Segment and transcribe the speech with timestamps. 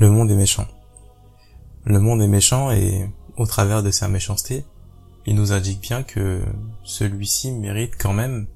[0.00, 0.68] Le monde est méchant.
[1.84, 4.64] Le monde est méchant et, au travers de sa méchanceté,
[5.26, 6.40] il nous indique bien que
[6.84, 8.46] celui-ci mérite quand même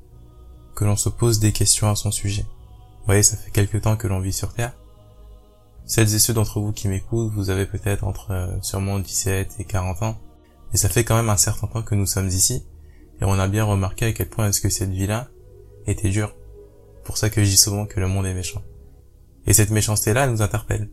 [0.77, 2.43] que l'on se pose des questions à son sujet.
[2.43, 4.73] Vous voyez, ça fait quelque temps que l'on vit sur Terre.
[5.85, 9.65] Celles et ceux d'entre vous qui m'écoutent, vous avez peut-être entre euh, sûrement 17 et
[9.65, 10.19] 40 ans,
[10.73, 12.65] et ça fait quand même un certain temps que nous sommes ici,
[13.21, 15.29] et on a bien remarqué à quel point est-ce que cette vie-là
[15.89, 16.37] était dure.
[17.03, 18.63] Pour ça que je dis souvent que le monde est méchant.
[19.49, 20.89] Et cette méchanceté-là nous interpelle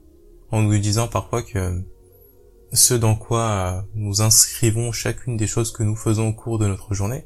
[0.52, 1.84] en nous disant parfois que
[2.72, 6.94] ce dans quoi nous inscrivons chacune des choses que nous faisons au cours de notre
[6.94, 7.26] journée,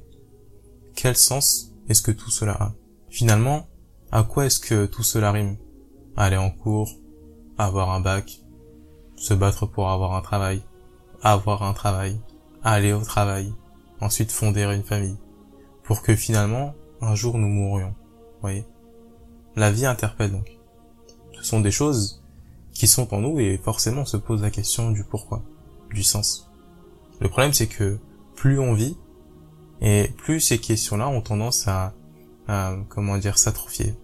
[0.95, 2.73] quel sens est-ce que tout cela a?
[3.09, 3.67] Finalement,
[4.11, 5.57] à quoi est-ce que tout cela rime?
[6.15, 6.89] Aller en cours,
[7.57, 8.39] avoir un bac,
[9.15, 10.61] se battre pour avoir un travail,
[11.21, 12.19] avoir un travail,
[12.63, 13.53] aller au travail,
[13.99, 15.17] ensuite fonder une famille,
[15.83, 17.95] pour que finalement, un jour nous mourions.
[18.41, 18.65] Voyez?
[19.55, 20.57] La vie interpelle donc.
[21.33, 22.22] Ce sont des choses
[22.73, 25.43] qui sont en nous et forcément on se pose la question du pourquoi,
[25.91, 26.49] du sens.
[27.19, 27.97] Le problème c'est que
[28.35, 28.97] plus on vit
[29.81, 31.93] et plus ces questions-là ont tendance à,
[32.89, 33.95] comment dire s'atrophier.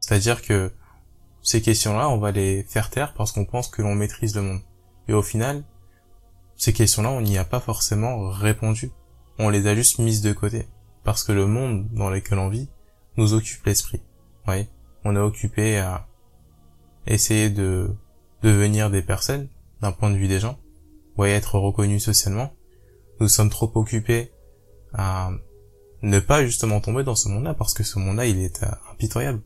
[0.00, 0.70] C'est-à-dire que
[1.42, 4.60] ces questions-là, on va les faire taire parce qu'on pense que l'on maîtrise le monde.
[5.08, 5.62] Et au final,
[6.56, 8.90] ces questions-là, on n'y a pas forcément répondu.
[9.38, 10.68] On les a juste mises de côté.
[11.04, 12.68] Parce que le monde dans lequel on vit
[13.16, 14.00] nous occupe l'esprit.
[14.48, 14.66] Oui
[15.04, 16.06] on est occupé à
[17.06, 17.94] essayer de
[18.42, 19.48] devenir des personnes
[19.80, 20.58] d'un point de vue des gens,
[21.16, 22.52] ou à être reconnus socialement.
[23.20, 24.32] Nous sommes trop occupés
[24.92, 25.30] à
[26.02, 29.40] ne pas justement tomber dans ce monde-là parce que ce monde-là, il est euh, impitoyable.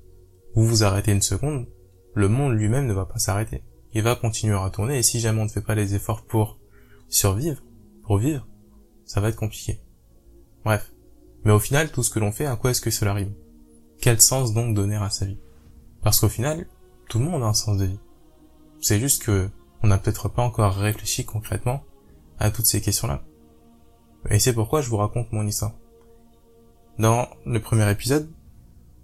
[0.55, 1.67] Vous vous arrêtez une seconde,
[2.15, 3.63] le monde lui-même ne va pas s'arrêter.
[3.93, 6.59] Il va continuer à tourner et si jamais on ne fait pas les efforts pour
[7.09, 7.63] survivre,
[8.03, 8.47] pour vivre,
[9.05, 9.81] ça va être compliqué.
[10.65, 10.93] Bref.
[11.45, 13.35] Mais au final, tout ce que l'on fait, à quoi est-ce que cela rime?
[14.01, 15.39] Quel sens donc donner à sa vie?
[16.03, 16.67] Parce qu'au final,
[17.09, 18.01] tout le monde a un sens de vie.
[18.81, 19.51] C'est juste que
[19.83, 21.83] on n'a peut-être pas encore réfléchi concrètement
[22.39, 23.23] à toutes ces questions-là.
[24.31, 25.73] Et c'est pourquoi je vous raconte mon histoire.
[26.99, 28.31] Dans le premier épisode,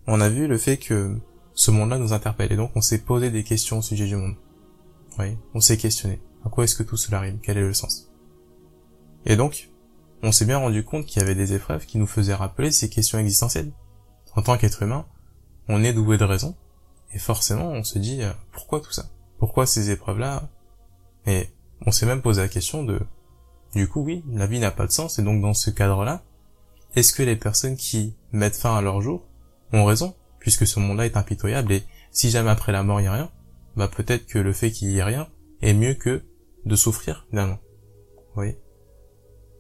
[0.06, 1.16] on a vu le fait que
[1.55, 4.34] ce monde-là nous interpelle et donc on s'est posé des questions au sujet du monde.
[5.19, 6.21] Oui, on s'est questionné.
[6.44, 7.38] À quoi est-ce que tout cela arrive?
[7.41, 8.11] Quel est le sens?
[9.25, 9.71] Et donc,
[10.22, 12.88] on s'est bien rendu compte qu'il y avait des épreuves qui nous faisaient rappeler ces
[12.88, 13.72] questions existentielles.
[14.34, 15.06] En tant qu'être humain,
[15.69, 16.56] on est doué de raison,
[17.14, 19.06] et forcément, on se dit, euh, pourquoi tout ça?
[19.38, 20.50] Pourquoi ces épreuves-là?
[21.26, 21.48] Et
[21.86, 23.00] on s'est même posé la question de,
[23.75, 26.22] du coup, oui, la vie n'a pas de sens, et donc dans ce cadre-là,
[26.97, 29.26] est-ce que les personnes qui mettent fin à leur jour
[29.72, 30.14] ont raison?
[30.41, 33.31] Puisque ce monde-là est impitoyable, et si jamais après la mort il n'y a rien,
[33.76, 35.28] bah peut-être que le fait qu'il y ait rien
[35.62, 36.22] est mieux que
[36.66, 37.58] de souffrir, finalement.
[38.16, 38.60] Vous voyez?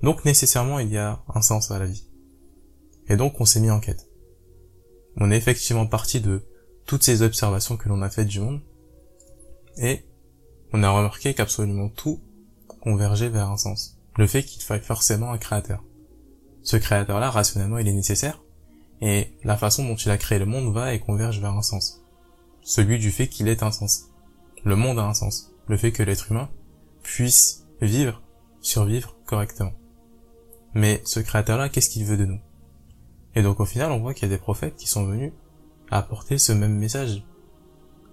[0.02, 2.10] Donc nécessairement, il y a un sens à la vie.
[3.08, 4.08] Et donc on s'est mis en quête.
[5.16, 6.42] On est effectivement parti de
[6.86, 8.60] toutes ces observations que l'on a faites du monde,
[9.76, 10.04] et
[10.72, 12.20] on a remarqué qu'absolument tout
[12.80, 13.98] convergeait vers un sens.
[14.16, 15.82] Le fait qu'il faille forcément un créateur.
[16.62, 18.42] Ce créateur-là, rationnellement, il est nécessaire,
[19.00, 22.02] et la façon dont il a créé le monde va et converge vers un sens.
[22.62, 24.10] Celui du fait qu'il ait un sens.
[24.64, 25.52] Le monde a un sens.
[25.66, 26.48] Le fait que l'être humain
[27.02, 28.22] puisse vivre,
[28.60, 29.72] survivre correctement.
[30.72, 32.40] Mais ce créateur-là, qu'est-ce qu'il veut de nous?
[33.34, 35.32] Et donc au final, on voit qu'il y a des prophètes qui sont venus
[35.94, 37.22] apporter ce même message,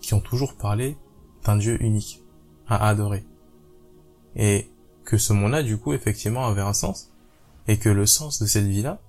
[0.02, 0.98] qui ont toujours parlé
[1.44, 2.22] d'un Dieu unique,
[2.68, 3.26] à adorer.
[4.36, 4.70] Et
[5.04, 7.12] que ce monde-là, du coup, effectivement, avait un sens,
[7.68, 9.02] et que le sens de cette vie-là,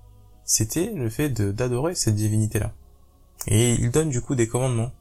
[0.43, 2.73] c'était le fait d'adorer cette divinité-là.
[3.47, 4.91] Et il donne du coup des commandements.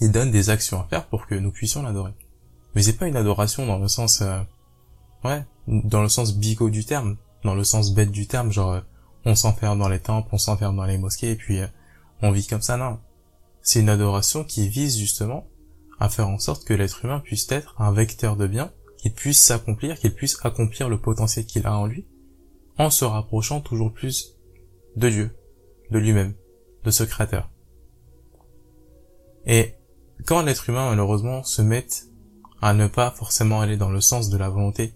[0.00, 2.14] Il donne des actions à faire pour que nous puissions l'adorer.
[2.74, 4.40] Mais c'est pas une adoration dans le sens, euh,
[5.24, 8.80] ouais, dans le sens bigot du terme, dans le sens bête du terme, genre euh,
[9.24, 11.66] on s'enferme dans les temples, on s'enferme dans les mosquées, et puis euh,
[12.22, 12.98] on vit comme ça, non.
[13.62, 15.46] C'est une adoration qui vise justement
[15.98, 19.42] à faire en sorte que l'être humain puisse être un vecteur de bien, qu'il puisse
[19.42, 22.06] s'accomplir, qu'il puisse accomplir le potentiel qu'il a en lui,
[22.78, 24.36] en se rapprochant toujours plus
[24.96, 25.36] de Dieu,
[25.90, 26.34] de lui-même,
[26.84, 27.50] de ce créateur.
[29.46, 29.74] Et
[30.26, 31.86] quand l'être humain malheureusement se met
[32.60, 34.94] à ne pas forcément aller dans le sens de la volonté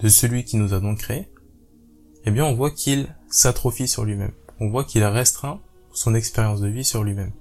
[0.00, 1.30] de celui qui nous a donc créé,
[2.24, 4.32] eh bien on voit qu'il s'atrophie sur lui-même.
[4.60, 5.60] On voit qu'il restreint
[5.98, 7.32] son expérience de vie sur lui-même.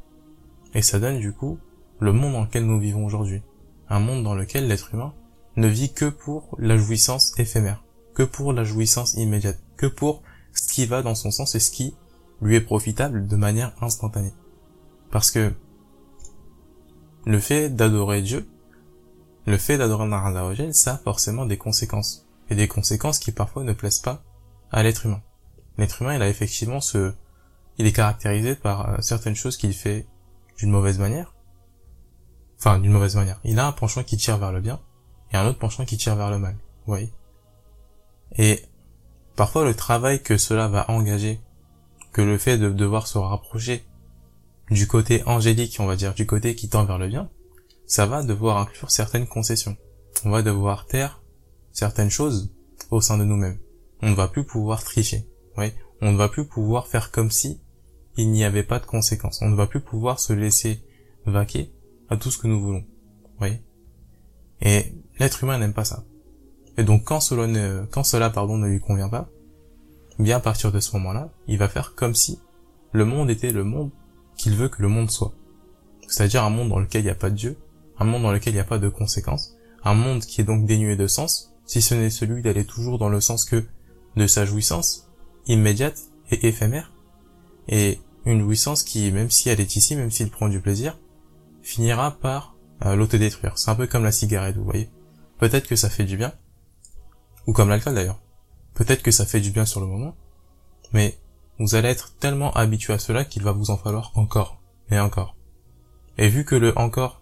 [0.74, 1.60] Et ça donne du coup
[2.00, 3.44] le monde dans lequel nous vivons aujourd'hui.
[3.88, 5.14] Un monde dans lequel l'être humain
[5.58, 7.84] ne vit que pour la jouissance éphémère,
[8.16, 10.24] que pour la jouissance immédiate, que pour
[10.54, 11.94] ce qui va dans son sens et ce qui
[12.42, 14.34] lui est profitable de manière instantanée.
[15.12, 15.54] Parce que
[17.28, 18.50] le fait d'adorer Dieu,
[19.46, 22.28] le fait d'adorer Narazawajel, ça a forcément des conséquences.
[22.50, 24.24] Et des conséquences qui parfois ne plaisent pas
[24.72, 25.22] à l'être humain.
[25.78, 27.14] L'être humain, il a effectivement ce,
[27.78, 30.08] il est caractérisé par euh, certaines choses qu'il fait
[30.58, 31.36] d'une mauvaise manière,
[32.60, 33.40] enfin d'une mauvaise manière.
[33.44, 34.80] Il a un penchant qui tire vers le bien
[35.32, 36.56] et un autre penchant qui tire vers le mal.
[36.86, 37.14] Vous voyez?
[38.38, 38.64] Et
[39.36, 41.40] parfois le travail que cela va engager,
[42.12, 43.86] que le fait de devoir se rapprocher
[44.72, 47.30] du côté angélique, on va dire, du côté qui tend vers le bien,
[47.86, 49.78] ça va devoir inclure certaines concessions.
[50.26, 51.22] On va devoir taire
[51.72, 52.52] certaines choses
[52.90, 53.60] au sein de nous-mêmes.
[54.02, 55.28] On ne va plus pouvoir tricher.
[55.58, 55.72] Oui,
[56.02, 57.62] on ne va plus pouvoir faire comme si
[58.18, 59.42] il n'y avait pas de conséquences.
[59.42, 60.84] On ne va plus pouvoir se laisser
[61.26, 61.72] vaquer
[62.10, 62.84] à tout ce que nous voulons.
[63.42, 63.50] Oui.
[64.62, 66.04] Et l'être humain n'aime pas ça.
[66.78, 69.30] Et donc quand cela ne, quand cela pardon ne lui convient pas,
[70.20, 72.40] bien à partir de ce moment-là, il va faire comme si
[72.92, 73.92] le monde était le monde
[74.36, 75.34] qu'il veut que le monde soit.
[76.08, 77.58] C'est-à-dire un monde dans lequel il n'y a pas de Dieu,
[78.00, 80.66] un monde dans lequel il n'y a pas de conséquences, un monde qui est donc
[80.66, 83.66] dénué de sens, si ce n'est celui d'aller toujours dans le sens que
[84.16, 85.10] de sa jouissance,
[85.48, 86.00] immédiate
[86.32, 86.94] et éphémère,
[87.68, 90.98] et une jouissance qui, même si elle est ici, même s'il prend du plaisir,
[91.62, 93.58] finira par euh, l'autodétruire.
[93.58, 94.90] C'est un peu comme la cigarette, vous voyez.
[95.40, 96.34] Peut-être que ça fait du bien,
[97.46, 98.20] ou comme l'alcool d'ailleurs.
[98.74, 100.16] Peut-être que ça fait du bien sur le moment,
[100.92, 101.18] mais
[101.58, 105.36] vous allez être tellement habitué à cela qu'il va vous en falloir encore et encore.
[106.18, 107.22] Et vu que le encore,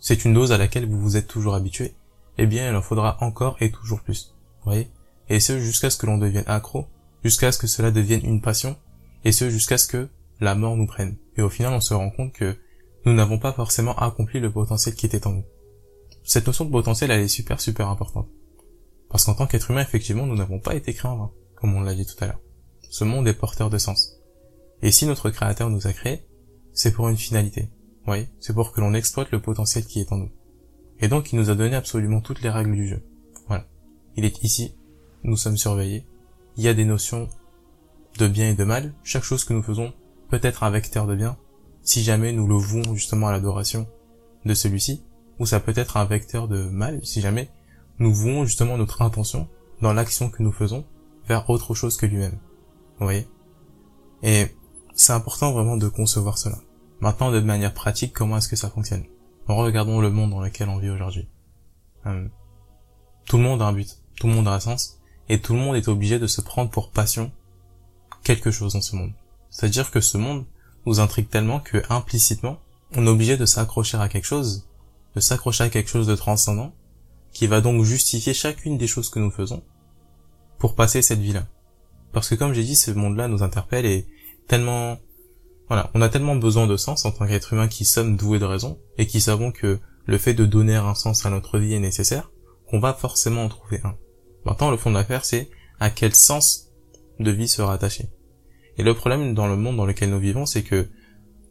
[0.00, 1.94] c'est une dose à laquelle vous vous êtes toujours habitué,
[2.36, 4.34] eh bien il en faudra encore et toujours plus.
[4.58, 4.90] Vous voyez?
[5.28, 6.86] Et ce jusqu'à ce que l'on devienne accro,
[7.24, 8.76] jusqu'à ce que cela devienne une passion,
[9.24, 10.08] et ce jusqu'à ce que
[10.40, 11.16] la mort nous prenne.
[11.36, 12.56] Et au final on se rend compte que
[13.04, 15.44] nous n'avons pas forcément accompli le potentiel qui était en nous.
[16.24, 18.28] Cette notion de potentiel elle est super super importante.
[19.10, 21.80] Parce qu'en tant qu'être humain, effectivement, nous n'avons pas été créés en vain, comme on
[21.80, 22.40] l'a dit tout à l'heure.
[22.90, 24.16] Ce monde est porteur de sens.
[24.82, 26.24] Et si notre créateur nous a créés,
[26.72, 27.68] c'est pour une finalité.
[28.06, 30.30] Oui, c'est pour que l'on exploite le potentiel qui est en nous.
[31.00, 33.02] Et donc il nous a donné absolument toutes les règles du jeu.
[33.48, 33.66] Voilà.
[34.16, 34.74] Il est ici,
[35.24, 36.06] nous sommes surveillés,
[36.56, 37.28] il y a des notions
[38.18, 39.92] de bien et de mal, chaque chose que nous faisons
[40.28, 41.36] peut être un vecteur de bien,
[41.82, 43.86] si jamais nous le vouons justement à l'adoration
[44.44, 45.02] de celui-ci,
[45.38, 47.50] ou ça peut être un vecteur de mal, si jamais
[47.98, 49.48] nous vouons justement notre intention
[49.80, 50.84] dans l'action que nous faisons
[51.26, 52.38] vers autre chose que lui-même.
[52.98, 53.26] Vous voyez?
[54.22, 54.48] Et
[54.94, 56.58] c'est important vraiment de concevoir cela.
[57.00, 59.04] Maintenant, de manière pratique, comment est-ce que ça fonctionne?
[59.46, 61.28] Regardons le monde dans lequel on vit aujourd'hui.
[62.06, 62.28] Euh,
[63.26, 65.60] tout le monde a un but, tout le monde a un sens, et tout le
[65.60, 67.32] monde est obligé de se prendre pour passion
[68.22, 69.12] quelque chose dans ce monde.
[69.50, 70.44] C'est-à-dire que ce monde
[70.86, 72.58] nous intrigue tellement que implicitement,
[72.94, 74.66] on est obligé de s'accrocher à quelque chose,
[75.14, 76.72] de s'accrocher à quelque chose de transcendant,
[77.32, 79.62] qui va donc justifier chacune des choses que nous faisons
[80.58, 81.46] pour passer cette vie-là.
[82.12, 84.06] Parce que comme j'ai dit, ce monde-là nous interpelle et
[84.48, 84.98] tellement,
[85.68, 88.44] voilà, on a tellement besoin de sens en tant qu'être humain qui sommes doués de
[88.44, 91.80] raison et qui savons que le fait de donner un sens à notre vie est
[91.80, 92.30] nécessaire,
[92.68, 93.96] qu'on va forcément en trouver un.
[94.44, 96.69] Maintenant, le fond de l'affaire, c'est à quel sens
[97.20, 98.08] de vie se rattacher.
[98.78, 100.88] Et le problème dans le monde dans lequel nous vivons, c'est que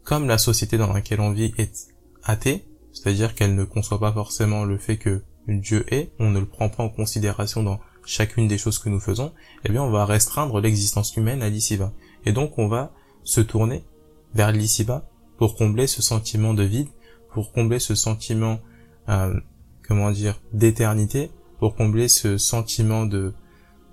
[0.04, 1.88] comme la société dans laquelle on vit est
[2.24, 6.46] athée, c'est-à-dire qu'elle ne conçoit pas forcément le fait que Dieu est, on ne le
[6.46, 9.32] prend pas en considération dans chacune des choses que nous faisons,
[9.64, 11.92] eh bien on va restreindre l'existence humaine à l'ici-bas.
[12.24, 13.84] Et donc on va se tourner
[14.34, 15.08] vers l'ici-bas
[15.38, 16.88] pour combler ce sentiment de vide,
[17.32, 18.58] pour combler ce sentiment,
[19.08, 19.38] euh,
[19.86, 23.34] comment dire, d'éternité, pour combler ce sentiment de,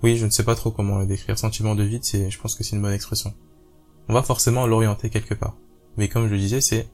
[0.02, 2.54] oui, je ne sais pas trop comment le décrire, sentiment de vide, c'est, je pense
[2.54, 3.34] que c'est une bonne expression.
[4.08, 5.56] On va forcément l'orienter quelque part.
[5.96, 6.88] Mais comme je le disais, c'est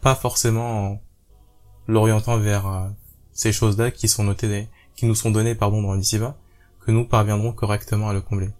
[0.00, 1.00] pas forcément en
[1.86, 2.88] l'orientant vers euh,
[3.32, 6.36] ces choses-là qui sont notées, qui nous sont données, pardon, dans l'ici-bas,
[6.84, 8.50] que nous parviendrons correctement à le combler.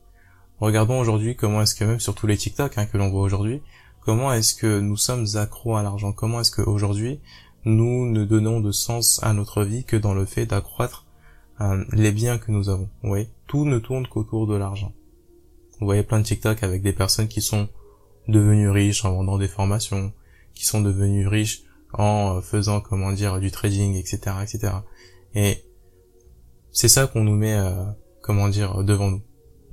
[0.61, 3.63] Regardons aujourd'hui comment est-ce que même sur tous les TikTok hein, que l'on voit aujourd'hui,
[4.01, 7.21] comment est-ce que nous sommes accros à l'argent, comment est-ce qu'aujourd'hui
[7.65, 11.05] nous ne donnons de sens à notre vie que dans le fait d'accroître
[11.61, 12.89] euh, les biens que nous avons.
[13.03, 14.93] Vous voyez, tout ne tourne qu'autour de l'argent.
[15.81, 17.69] Vous voyez plein de TikTok avec des personnes qui sont
[18.29, 20.13] devenues riches en vendant des formations,
[20.55, 21.63] qui sont devenues riches
[21.93, 24.73] en euh, faisant, comment dire, du trading, etc., etc.
[25.35, 25.65] Et
[26.71, 27.85] c'est ça qu'on nous met, euh,
[28.23, 29.23] comment dire, devant nous.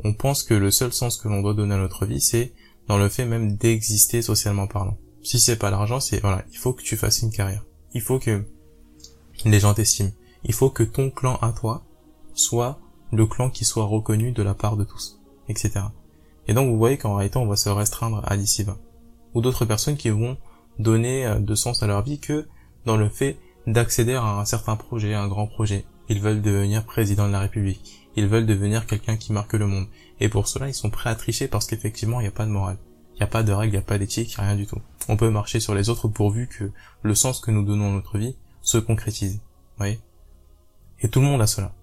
[0.03, 2.53] On pense que le seul sens que l'on doit donner à notre vie, c'est
[2.87, 4.97] dans le fait même d'exister socialement parlant.
[5.23, 7.63] Si c'est pas l'argent, c'est voilà, il faut que tu fasses une carrière.
[7.93, 8.43] Il faut que
[9.45, 10.11] les gens t'estiment
[10.45, 11.83] il faut que ton clan à toi
[12.33, 12.79] soit
[13.11, 15.81] le clan qui soit reconnu de la part de tous, etc.
[16.47, 18.77] Et donc vous voyez qu'en réalité on va se restreindre à l'ici-bas.
[19.33, 20.37] Ou d'autres personnes qui vont
[20.79, 22.47] donner euh, de sens à leur vie que
[22.85, 23.37] dans le fait
[23.67, 25.85] d'accéder à un certain projet, un grand projet.
[26.07, 28.09] Ils veulent devenir président de la République.
[28.15, 29.87] Ils veulent devenir quelqu'un qui marque le monde.
[30.19, 32.51] Et pour cela, ils sont prêts à tricher parce qu'effectivement, il n'y a pas de
[32.51, 32.77] morale.
[33.15, 34.79] Il n'y a pas de règles, il n'y a pas d'éthique, rien du tout.
[35.09, 36.71] On peut marcher sur les autres pourvu que
[37.01, 39.35] le sens que nous donnons à notre vie se concrétise.
[39.35, 39.99] Vous voyez?
[41.01, 41.73] Et tout le monde a cela.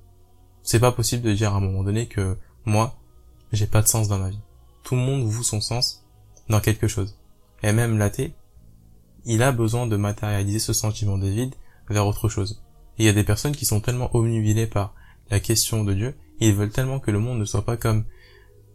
[0.62, 2.96] C'est pas possible de dire à un moment donné que moi,
[3.52, 4.40] j'ai pas de sens dans ma vie.
[4.84, 6.04] Tout le monde voue son sens
[6.48, 7.18] dans quelque chose.
[7.62, 8.34] Et même l'athée,
[9.24, 11.54] il a besoin de matérialiser ce sentiment de vide
[11.88, 12.62] vers autre chose.
[12.98, 14.94] Il y a des personnes qui sont tellement omnubilées par
[15.30, 18.04] la question de Dieu, ils veulent tellement que le monde ne soit pas comme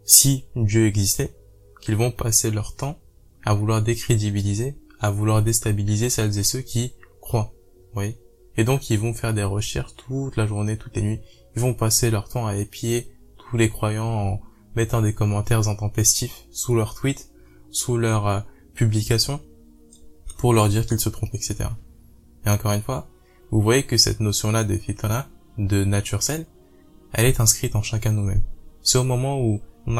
[0.05, 1.35] si Dieu existait,
[1.81, 2.97] qu'ils vont passer leur temps
[3.43, 7.53] à vouloir décrédibiliser, à vouloir déstabiliser celles et ceux qui croient.
[7.95, 8.15] Oui.
[8.57, 11.21] Et donc ils vont faire des recherches toute la journée, toutes les nuits.
[11.55, 14.41] Ils vont passer leur temps à épier tous les croyants en
[14.75, 17.29] mettant des commentaires intempestifs sous leurs tweets,
[17.71, 18.39] sous leurs euh,
[18.73, 19.41] publications,
[20.37, 21.69] pour leur dire qu'ils se trompent, etc.
[22.45, 23.07] Et encore une fois,
[23.51, 26.45] vous voyez que cette notion-là de fitana, de nature saine,
[27.13, 28.43] elle est inscrite en chacun de nous-mêmes.
[28.81, 29.97] C'est au moment où on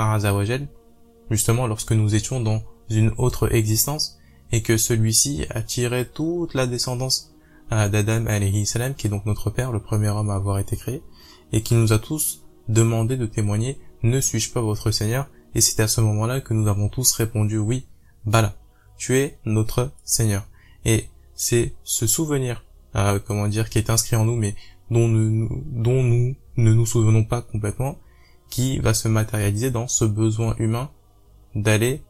[1.31, 4.19] justement lorsque nous étions dans une autre existence,
[4.51, 7.33] et que celui-ci a tiré toute la descendance
[7.69, 11.01] d'Adam alayhi salam, qui est donc notre père, le premier homme à avoir été créé,
[11.51, 15.27] et qui nous a tous demandé de témoigner, ne suis-je pas votre Seigneur?
[15.55, 17.87] Et c'est à ce moment-là que nous avons tous répondu oui,
[18.25, 18.55] Bala,
[18.97, 20.45] tu es notre Seigneur.
[20.85, 22.63] Et c'est ce souvenir,
[22.95, 24.55] euh, comment dire, qui est inscrit en nous, mais
[24.91, 27.97] dont nous, dont nous ne nous souvenons pas complètement,
[28.49, 30.89] qui va se matérialiser dans ce besoin humain
[31.55, 32.03] d'aller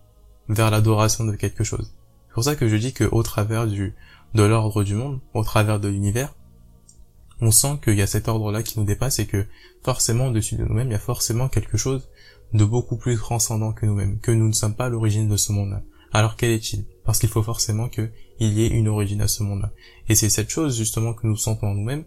[0.49, 1.93] vers l'adoration de quelque chose.
[2.27, 3.95] C'est pour ça que je dis que au travers du
[4.33, 6.35] de l'ordre du monde, au travers de l'univers,
[7.39, 9.45] on sent qu'il y a cet ordre-là qui nous dépasse et que
[9.83, 12.09] forcément au-dessus de nous-mêmes, il y a forcément quelque chose
[12.53, 15.83] de beaucoup plus transcendant que nous-mêmes, que nous ne sommes pas l'origine de ce monde-là.
[16.13, 16.85] Alors quel est-il?
[17.03, 19.71] Parce qu'il faut forcément qu'il y ait une origine à ce monde-là.
[20.07, 22.05] Et c'est cette chose justement que nous sentons en nous-mêmes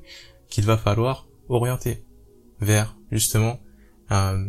[0.48, 2.04] qu'il va falloir orienter
[2.60, 3.60] vers justement
[4.10, 4.48] euh,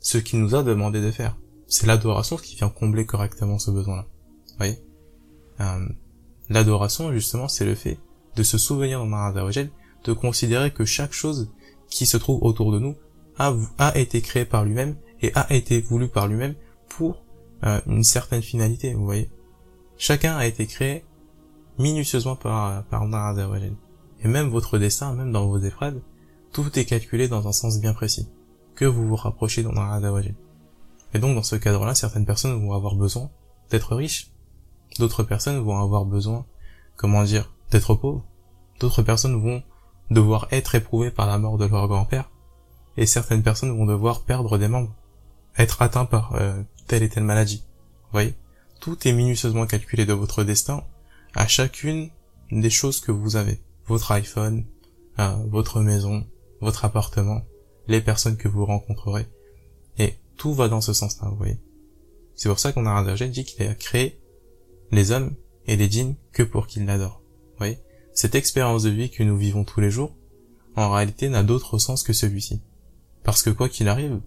[0.00, 1.36] ce qu'il nous a demandé de faire.
[1.66, 4.06] C'est l'adoration qui vient combler correctement ce besoin-là.
[4.48, 4.78] Vous voyez?
[5.60, 5.88] Euh,
[6.50, 7.98] L'adoration, justement, c'est le fait
[8.36, 9.06] de se souvenir dans
[10.04, 11.50] de considérer que chaque chose
[11.88, 12.96] qui se trouve autour de nous
[13.38, 13.52] a,
[13.96, 16.54] été créée par lui-même et a été voulu par lui-même
[16.88, 17.24] pour
[17.64, 19.30] euh, une certaine finalité, vous voyez.
[19.96, 21.04] Chacun a été créé
[21.78, 23.06] minutieusement par, par
[24.22, 26.00] Et même votre destin, même dans vos épreuves,
[26.52, 28.28] tout est calculé dans un sens bien précis.
[28.74, 29.72] Que vous vous rapprochez dans
[31.14, 33.30] Et donc, dans ce cadre-là, certaines personnes vont avoir besoin
[33.70, 34.30] d'être riches.
[34.98, 36.46] D'autres personnes vont avoir besoin,
[36.96, 38.24] comment dire, d'être pauvres.
[38.80, 39.62] D'autres personnes vont
[40.10, 42.30] devoir être éprouvées par la mort de leur grand-père.
[42.96, 44.94] Et certaines personnes vont devoir perdre des membres.
[45.56, 47.64] Être atteints par euh, telle et telle maladie.
[48.04, 48.34] Vous voyez?
[48.80, 50.84] Tout est minutieusement calculé de votre destin
[51.34, 52.10] à chacune
[52.50, 53.60] des choses que vous avez.
[53.86, 54.64] Votre iPhone,
[55.18, 56.26] euh, votre maison,
[56.60, 57.42] votre appartement,
[57.86, 59.26] les personnes que vous rencontrerez.
[59.98, 61.58] Et tout va dans ce sens-là, vous voyez?
[62.34, 64.20] C'est pour ça qu'on a un dit qu'il a créé
[64.90, 65.34] les hommes
[65.66, 67.22] et les djinns que pour qu'ils l'adorent.
[67.58, 67.78] Voyez?
[68.12, 70.16] Cette expérience de vie que nous vivons tous les jours,
[70.76, 72.62] en réalité n'a d'autre sens que celui-ci.
[73.22, 74.20] Parce que quoi qu'il arrive,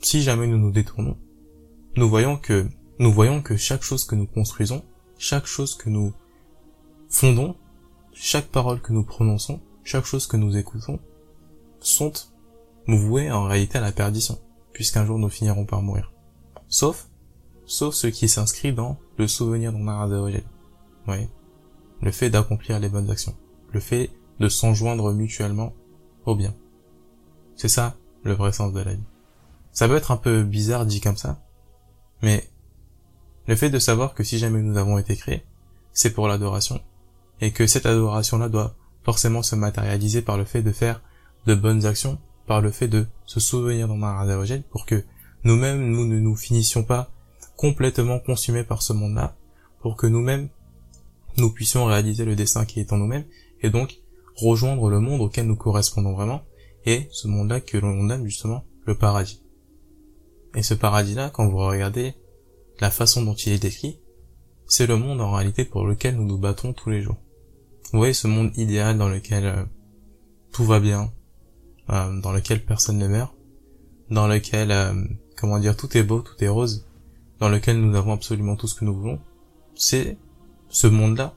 [0.00, 1.16] si jamais nous nous détournons,
[1.96, 4.84] nous voyons que, nous voyons que chaque chose que nous construisons,
[5.18, 6.12] chaque chose que nous
[7.08, 7.56] fondons,
[8.12, 11.00] chaque parole que nous prononçons, chaque chose que nous écoutons,
[11.80, 12.12] sont
[12.86, 14.38] voués en réalité à la perdition,
[14.72, 16.12] puisqu'un jour nous finirons par mourir.
[16.68, 17.08] Sauf,
[17.66, 20.40] sauf ce qui s'inscrit dans le souvenir de Vous
[21.08, 21.28] Oui.
[22.02, 23.36] Le fait d'accomplir les bonnes actions.
[23.72, 25.74] Le fait de s'enjoindre mutuellement
[26.24, 26.54] au bien.
[27.56, 29.02] C'est ça, le vrai sens de la vie.
[29.72, 31.42] Ça peut être un peu bizarre dit comme ça,
[32.22, 32.48] mais
[33.46, 35.44] le fait de savoir que si jamais nous avons été créés,
[35.92, 36.80] c'est pour l'adoration,
[37.40, 41.00] et que cette adoration-là doit forcément se matérialiser par le fait de faire
[41.46, 45.04] de bonnes actions, par le fait de se souvenir d'un Azzawajal pour que
[45.44, 47.10] nous-mêmes, nous ne nous finissions pas
[47.56, 49.36] complètement consumés par ce monde-là,
[49.80, 50.48] pour que nous-mêmes,
[51.36, 53.24] nous puissions réaliser le destin qui est en nous-mêmes,
[53.62, 53.98] et donc
[54.36, 56.42] rejoindre le monde auquel nous correspondons vraiment,
[56.84, 59.42] et ce monde-là que l'on nomme justement le paradis.
[60.54, 62.14] Et ce paradis-là, quand vous regardez
[62.80, 63.98] la façon dont il est décrit,
[64.66, 67.18] c'est le monde en réalité pour lequel nous nous battons tous les jours.
[67.92, 69.64] Vous voyez ce monde idéal dans lequel euh,
[70.52, 71.12] tout va bien,
[71.90, 73.34] euh, dans lequel personne ne meurt,
[74.10, 74.94] dans lequel, euh,
[75.36, 76.85] comment dire, tout est beau, tout est rose,
[77.40, 79.20] dans lequel nous avons absolument tout ce que nous voulons,
[79.74, 80.16] c'est
[80.68, 81.34] ce monde-là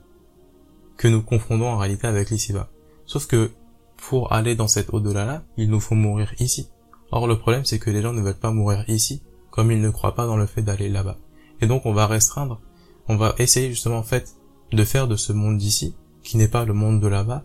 [0.96, 2.68] que nous confondons en réalité avec l'ici-bas.
[3.06, 3.50] Sauf que
[3.96, 6.68] pour aller dans cet au-delà-là, il nous faut mourir ici.
[7.10, 9.90] Or le problème c'est que les gens ne veulent pas mourir ici, comme ils ne
[9.90, 11.16] croient pas dans le fait d'aller là-bas.
[11.60, 12.60] Et donc on va restreindre,
[13.08, 14.36] on va essayer justement en fait
[14.72, 17.44] de faire de ce monde d'ici, qui n'est pas le monde de là-bas,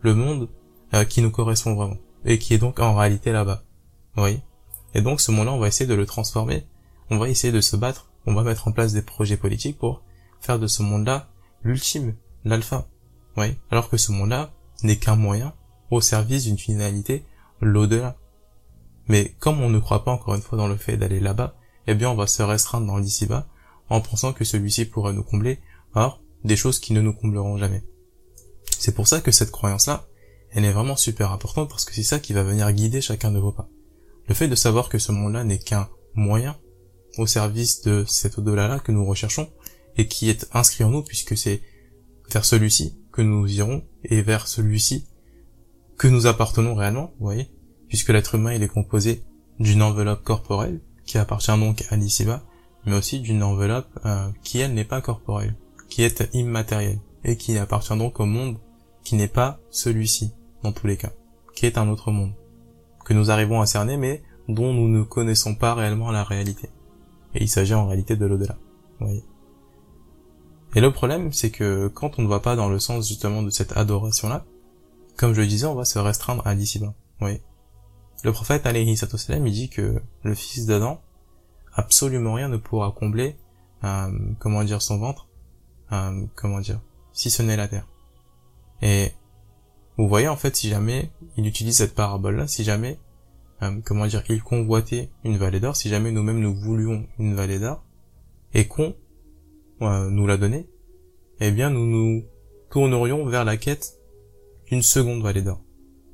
[0.00, 0.48] le monde
[0.94, 3.62] euh, qui nous correspond vraiment et qui est donc en réalité là-bas.
[4.16, 4.40] Oui.
[4.94, 6.64] Et donc ce monde-là, on va essayer de le transformer.
[7.10, 8.10] On va essayer de se battre.
[8.26, 10.02] On va mettre en place des projets politiques pour
[10.40, 11.28] faire de ce monde-là
[11.62, 12.14] l'ultime,
[12.44, 12.88] l'alpha.
[13.36, 13.56] Oui.
[13.70, 14.52] Alors que ce monde-là
[14.82, 15.54] n'est qu'un moyen
[15.90, 17.24] au service d'une finalité,
[17.60, 18.16] l'au-delà.
[19.08, 21.94] Mais comme on ne croit pas encore une fois dans le fait d'aller là-bas, eh
[21.94, 23.48] bien on va se restreindre dans l'ici-bas
[23.88, 25.58] en pensant que celui-ci pourrait nous combler.
[25.94, 27.82] Or, des choses qui ne nous combleront jamais.
[28.78, 30.06] C'est pour ça que cette croyance-là,
[30.52, 33.38] elle est vraiment super importante parce que c'est ça qui va venir guider chacun de
[33.38, 33.68] vos pas.
[34.28, 36.56] Le fait de savoir que ce monde-là n'est qu'un moyen
[37.18, 39.48] au service de cet au-delà-là que nous recherchons
[39.96, 41.62] et qui est inscrit en nous puisque c'est
[42.30, 45.06] vers celui-ci que nous irons et vers celui-ci
[45.98, 47.50] que nous appartenons réellement, vous voyez,
[47.88, 49.22] puisque l'être humain il est composé
[49.58, 52.42] d'une enveloppe corporelle qui appartient donc à l'ici-bas,
[52.86, 55.56] mais aussi d'une enveloppe euh, qui elle n'est pas corporelle,
[55.88, 58.58] qui est immatérielle et qui appartient donc au monde
[59.04, 61.12] qui n'est pas celui-ci dans tous les cas,
[61.54, 62.32] qui est un autre monde
[63.04, 66.70] que nous arrivons à cerner mais dont nous ne connaissons pas réellement la réalité.
[67.34, 68.56] Et il s'agit en réalité de l'au-delà.
[70.74, 73.50] Et le problème, c'est que quand on ne va pas dans le sens justement de
[73.50, 74.44] cette adoration-là,
[75.16, 76.94] comme je le disais, on va se restreindre à l'ici-bas.
[77.20, 77.40] Oui.
[78.22, 81.00] Le prophète, alayhi il dit que le fils d'Adam,
[81.74, 83.36] absolument rien ne pourra combler,
[83.84, 85.28] euh, comment dire, son ventre,
[85.92, 86.80] euh, comment dire,
[87.12, 87.86] si ce n'est la terre.
[88.82, 89.12] Et
[89.96, 92.98] vous voyez, en fait, si jamais il utilise cette parabole-là, si jamais,
[93.62, 97.58] euh, comment dire, il convoitait une vallée d'or, si jamais nous-mêmes nous voulions une vallée
[97.58, 97.84] d'or,
[98.54, 98.94] et qu'on
[99.80, 100.68] nous la donnait,
[101.40, 102.24] eh bien, nous nous
[102.70, 103.94] tournerions vers la quête
[104.66, 105.62] d'une seconde vallée d'or.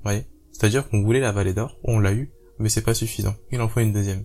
[0.02, 0.24] voyez?
[0.52, 3.34] C'est-à-dire qu'on voulait la vallée d'or, on l'a eu, mais c'est pas suffisant.
[3.50, 4.24] Il en faut une deuxième.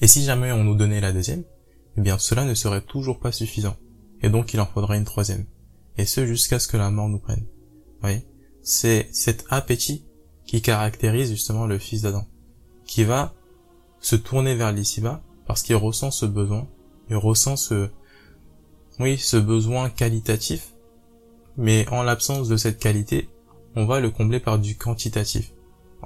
[0.00, 1.44] Et si jamais on nous donnait la deuxième,
[1.96, 3.76] eh bien cela ne serait toujours pas suffisant.
[4.22, 5.46] Et donc il en faudrait une troisième.
[5.96, 7.46] Et ce jusqu'à ce que la mort nous prenne.
[8.00, 8.26] voyez?
[8.62, 10.04] C'est cet appétit
[10.46, 12.26] qui caractérise justement le fils d'Adam.
[12.84, 13.32] Qui va
[14.00, 16.66] se tourner vers l'ici-bas parce qu'il ressent ce besoin.
[17.10, 17.88] Il ressent ce,
[18.98, 20.72] oui, ce besoin qualitatif.
[21.56, 23.28] Mais en l'absence de cette qualité,
[23.76, 25.52] on va le combler par du quantitatif.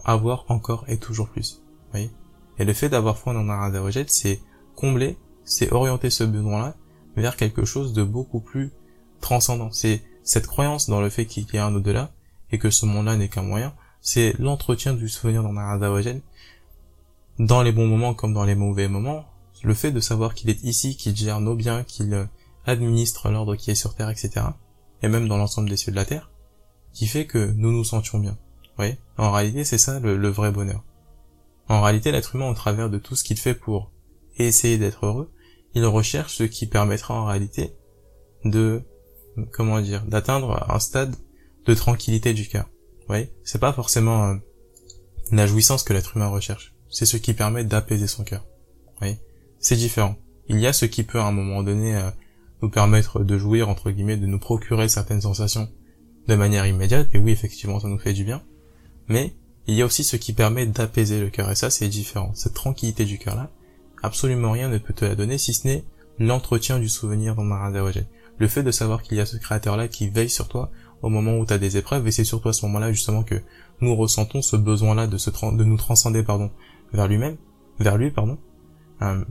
[0.04, 1.62] Avoir encore et toujours plus.
[1.90, 2.10] voyez
[2.58, 4.40] et le fait d'avoir foi dans un rejet, c'est
[4.74, 6.74] combler, c'est orienter ce besoin-là
[7.16, 8.72] vers quelque chose de beaucoup plus
[9.20, 9.70] transcendant.
[9.72, 12.12] C'est cette croyance dans le fait qu'il y a un au-delà
[12.50, 13.74] et que ce monde-là n'est qu'un moyen.
[14.00, 16.20] C'est l'entretien du souvenir dans un
[17.38, 19.24] dans les bons moments comme dans les mauvais moments.
[19.62, 22.28] Le fait de savoir qu'il est ici, qu'il gère nos biens, qu'il
[22.66, 24.46] administre l'ordre qui est sur Terre, etc.
[25.02, 26.30] Et même dans l'ensemble des cieux de la Terre,
[26.92, 28.38] qui fait que nous nous sentions bien.
[28.78, 28.94] Oui.
[29.18, 30.84] En réalité, c'est ça le vrai bonheur.
[31.68, 33.90] En réalité, l'être humain, au travers de tout ce qu'il fait pour
[34.38, 35.32] essayer d'être heureux,
[35.74, 37.74] il recherche ce qui permettra en réalité
[38.44, 38.82] de,
[39.52, 41.16] comment dire, d'atteindre un stade
[41.66, 42.68] de tranquillité du cœur.
[43.08, 44.34] Oui, c'est pas forcément euh,
[45.32, 46.74] la jouissance que l'être humain recherche.
[46.90, 48.44] C'est ce qui permet d'apaiser son cœur.
[49.02, 49.16] Oui,
[49.58, 50.16] c'est différent.
[50.48, 52.10] Il y a ce qui peut à un moment donné euh,
[52.62, 55.68] nous permettre de jouir entre guillemets, de nous procurer certaines sensations
[56.26, 57.08] de manière immédiate.
[57.12, 58.42] Et oui, effectivement, ça nous fait du bien.
[59.08, 59.34] Mais
[59.66, 62.32] il y a aussi ce qui permet d'apaiser le cœur, et ça c'est différent.
[62.34, 63.50] Cette tranquillité du cœur-là,
[64.02, 65.84] absolument rien ne peut te la donner si ce n'est
[66.18, 68.06] l'entretien du souvenir dans Maradawajé.
[68.38, 70.70] Le fait de savoir qu'il y a ce créateur-là qui veille sur toi
[71.02, 73.42] au moment où tu as des épreuves, et c'est surtout à ce moment-là justement que
[73.80, 76.50] nous ressentons ce besoin-là de, se de nous transcender pardon,
[76.92, 77.36] vers lui-même,
[77.78, 78.38] vers lui, pardon,
[79.02, 79.24] euh,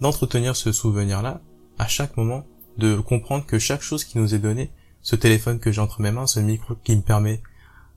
[0.00, 1.40] d'entretenir ce souvenir-là
[1.78, 2.44] à chaque moment,
[2.76, 4.70] de comprendre que chaque chose qui nous est donnée,
[5.02, 7.42] ce téléphone que j'ai entre mes mains, ce micro qui me permet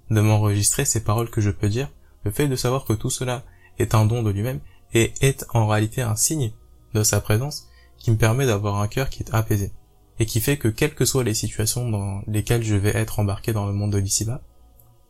[0.09, 1.89] de m'enregistrer ces paroles que je peux dire,
[2.23, 3.43] le fait de savoir que tout cela
[3.79, 4.59] est un don de lui-même
[4.93, 6.51] et est en réalité un signe
[6.93, 9.71] de sa présence qui me permet d'avoir un cœur qui est apaisé
[10.19, 13.53] et qui fait que quelles que soient les situations dans lesquelles je vais être embarqué
[13.53, 14.41] dans le monde de l'ici-bas,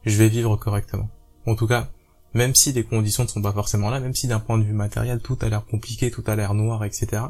[0.06, 1.10] je vais vivre correctement.
[1.46, 1.90] En tout cas,
[2.34, 4.74] même si les conditions ne sont pas forcément là, même si d'un point de vue
[4.74, 7.24] matériel tout a l'air compliqué, tout a l'air noir, etc.,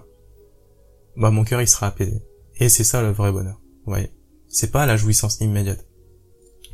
[1.18, 2.22] bah mon cœur il sera apaisé.
[2.58, 3.60] Et c'est ça le vrai bonheur.
[3.86, 4.12] Vous voyez.
[4.48, 5.86] C'est pas la jouissance immédiate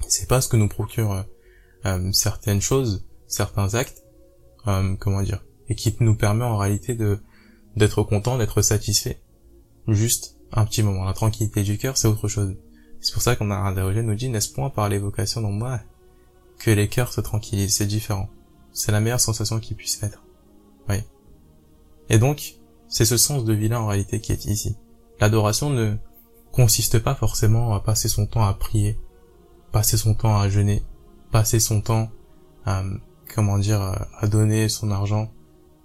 [0.08, 1.24] c'est pas ce que nous procure euh,
[1.86, 4.04] euh, certaines choses, certains actes,
[4.68, 7.20] euh, comment dire, et qui nous permet en réalité de
[7.76, 9.22] d'être content, d'être satisfait,
[9.88, 11.06] juste un petit moment.
[11.06, 12.56] La tranquillité du cœur, c'est autre chose.
[13.02, 15.80] C'est pour ça qu'on a un nous dit, n'est-ce point par l'évocation dans moi
[16.60, 18.30] que les cœurs se tranquillisent, c'est différent.
[18.74, 20.24] C'est la meilleure sensation qui puisse être.
[20.90, 20.98] Oui.
[22.10, 22.56] Et donc,
[22.88, 24.76] c'est ce sens de vie-là en réalité qui est ici.
[25.22, 25.96] L'adoration ne
[26.52, 29.00] consiste pas forcément à passer son temps à prier,
[29.72, 30.84] passer son temps à jeûner,
[31.32, 32.10] passer son temps
[32.66, 32.84] à,
[33.34, 33.82] comment dire,
[34.18, 35.32] à donner son argent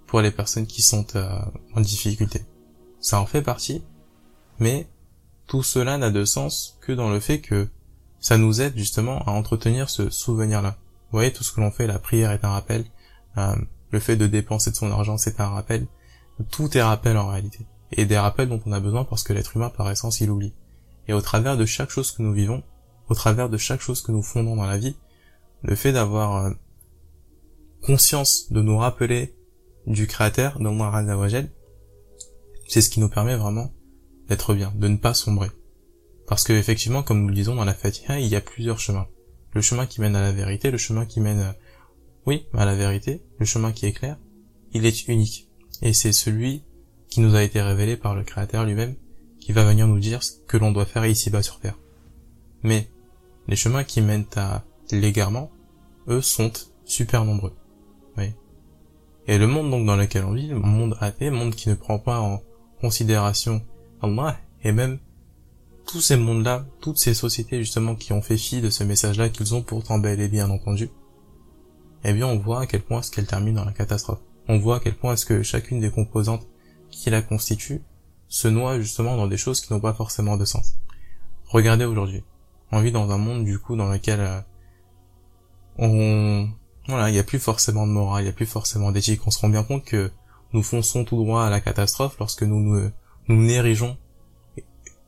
[0.07, 1.39] pour les personnes qui sont euh,
[1.75, 2.41] en difficulté.
[2.99, 3.83] Ça en fait partie,
[4.59, 4.87] mais
[5.47, 7.67] tout cela n'a de sens que dans le fait que
[8.19, 10.77] ça nous aide justement à entretenir ce souvenir-là.
[11.11, 12.85] Vous voyez, tout ce que l'on fait, la prière est un rappel,
[13.37, 13.55] euh,
[13.91, 15.87] le fait de dépenser de son argent, c'est un rappel.
[16.51, 17.65] Tout est rappel en réalité.
[17.91, 20.53] Et des rappels dont on a besoin parce que l'être humain, par essence, il oublie.
[21.07, 22.63] Et au travers de chaque chose que nous vivons,
[23.09, 24.95] au travers de chaque chose que nous fondons dans la vie,
[25.61, 26.51] le fait d'avoir euh,
[27.83, 29.35] conscience de nous rappeler
[29.85, 31.49] du créateur, d'Allah Azzawajal,
[32.67, 33.71] c'est ce qui nous permet vraiment
[34.29, 35.49] d'être bien, de ne pas sombrer.
[36.27, 39.07] Parce que effectivement, comme nous le disons dans la Fatiha, il y a plusieurs chemins.
[39.53, 41.53] Le chemin qui mène à la vérité, le chemin qui mène,
[42.25, 44.17] oui, à la vérité, le chemin qui est clair,
[44.73, 45.49] il est unique.
[45.81, 46.63] Et c'est celui
[47.09, 48.95] qui nous a été révélé par le Créateur lui-même,
[49.39, 51.77] qui va venir nous dire ce que l'on doit faire ici-bas sur Terre.
[52.63, 52.89] Mais,
[53.47, 55.51] les chemins qui mènent à l'égarement,
[56.07, 56.51] eux, sont
[56.83, 57.55] super nombreux.
[58.17, 58.31] Oui.
[59.27, 61.99] Et le monde donc dans lequel on vit, le monde athée, monde qui ne prend
[61.99, 62.41] pas en
[62.81, 63.63] considération
[64.63, 64.99] Et même
[65.85, 69.53] tous ces mondes-là, toutes ces sociétés justement qui ont fait fi de ce message-là qu'ils
[69.53, 70.89] ont pourtant bel et bien entendu,
[72.03, 74.21] eh bien on voit à quel point est-ce qu'elle termine dans la catastrophe.
[74.47, 76.47] On voit à quel point est-ce que chacune des composantes
[76.89, 77.83] qui la constituent
[78.27, 80.77] se noie justement dans des choses qui n'ont pas forcément de sens.
[81.45, 82.23] Regardez aujourd'hui.
[82.71, 84.41] On vit dans un monde du coup dans lequel euh,
[85.77, 86.49] on
[86.87, 89.25] voilà, il n'y a plus forcément de morale, il n'y a plus forcément d'éthique.
[89.25, 90.11] On se rend bien compte que
[90.53, 92.91] nous fonçons tout droit à la catastrophe lorsque nous nous,
[93.27, 93.97] nous n'érigeons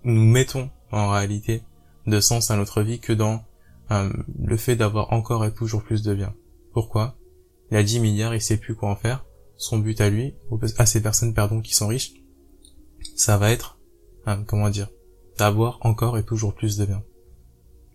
[0.07, 1.63] nous mettons en réalité
[2.05, 3.43] de sens à notre vie que dans
[3.91, 6.33] euh, le fait d'avoir encore et toujours plus de biens.
[6.71, 7.17] Pourquoi?
[7.71, 9.25] Il a 10 milliards, il sait plus quoi en faire.
[9.57, 10.35] Son but à lui,
[10.77, 12.13] à ces personnes pardon qui sont riches,
[13.15, 13.79] ça va être,
[14.27, 14.89] euh, comment dire,
[15.37, 17.03] d'avoir encore et toujours plus de biens.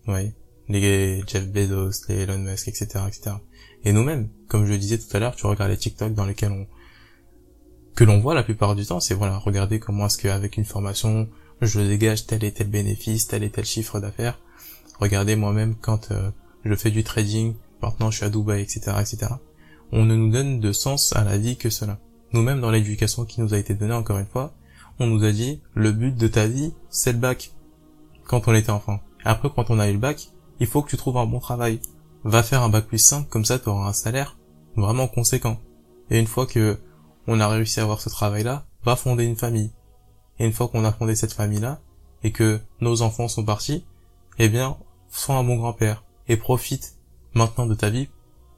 [0.08, 0.32] Oui,
[0.68, 3.36] les Jeff Bezos, les Elon Musk, etc., etc.
[3.84, 6.52] Et nous-mêmes, comme je le disais tout à l'heure, tu regardes les TikTok dans lesquels
[6.52, 6.66] on
[7.94, 11.28] que l'on voit la plupart du temps, c'est voilà, regarder comment est-ce qu'avec une formation,
[11.60, 14.38] je dégage tel et tel bénéfice, tel et tel chiffre d'affaires.
[14.98, 16.30] Regardez moi-même quand euh,
[16.64, 19.32] je fais du trading, maintenant je suis à Dubaï, etc., etc.
[19.90, 21.98] On ne nous donne de sens à la vie que cela.
[22.32, 24.54] Nous-mêmes dans l'éducation qui nous a été donnée encore une fois,
[24.98, 27.52] on nous a dit le but de ta vie c'est le bac
[28.24, 29.00] quand on était enfant.
[29.24, 31.80] Après quand on a eu le bac, il faut que tu trouves un bon travail.
[32.24, 34.38] Va faire un bac plus 5 comme ça tu auras un salaire
[34.76, 35.60] vraiment conséquent.
[36.10, 36.78] Et une fois que
[37.26, 39.72] on a réussi à avoir ce travail-là, va fonder une famille.
[40.38, 41.80] Et une fois qu'on a fondé cette famille-là,
[42.24, 43.84] et que nos enfants sont partis,
[44.38, 44.76] eh bien,
[45.10, 46.96] sois un bon grand-père, et profite
[47.34, 48.08] maintenant de ta vie,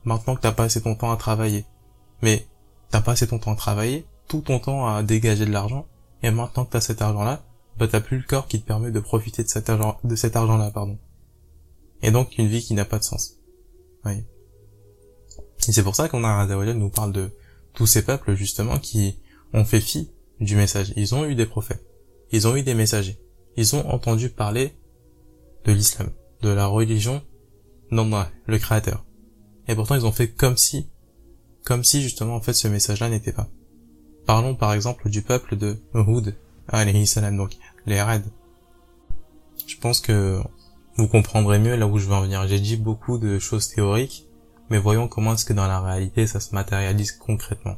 [0.04, 1.64] maintenant que t'as passé ton temps à travailler.
[2.22, 2.46] Mais,
[2.90, 5.86] t'as passé ton temps à travailler, tout ton temps à dégager de l'argent,
[6.22, 7.42] et maintenant que t'as cet argent-là,
[7.78, 10.98] bah t'as plus le corps qui te permet de profiter de cet argent-là, pardon.
[12.02, 13.36] Et donc, une vie qui n'a pas de sens.
[14.04, 14.24] Oui.
[15.68, 17.30] Et c'est pour ça qu'on a nous parle de
[17.74, 19.18] tous ces peuples, justement, qui
[19.52, 20.10] ont fait fi
[20.40, 20.92] du message.
[20.96, 21.84] Ils ont eu des prophètes.
[22.32, 23.18] Ils ont eu des messagers.
[23.56, 24.72] Ils ont entendu parler
[25.64, 26.10] de l'islam,
[26.42, 27.22] de la religion
[27.90, 29.04] non, le créateur.
[29.68, 30.88] Et pourtant ils ont fait comme si,
[31.64, 33.48] comme si justement en fait ce message-là n'était pas.
[34.26, 36.34] Parlons par exemple du peuple de Hud,
[36.68, 37.56] alayhi salam, donc
[37.86, 38.24] les Raids.
[39.66, 40.40] Je pense que
[40.96, 42.46] vous comprendrez mieux là où je veux en venir.
[42.48, 44.23] J'ai dit beaucoup de choses théoriques,
[44.70, 47.76] mais voyons comment est-ce que dans la réalité ça se matérialise concrètement.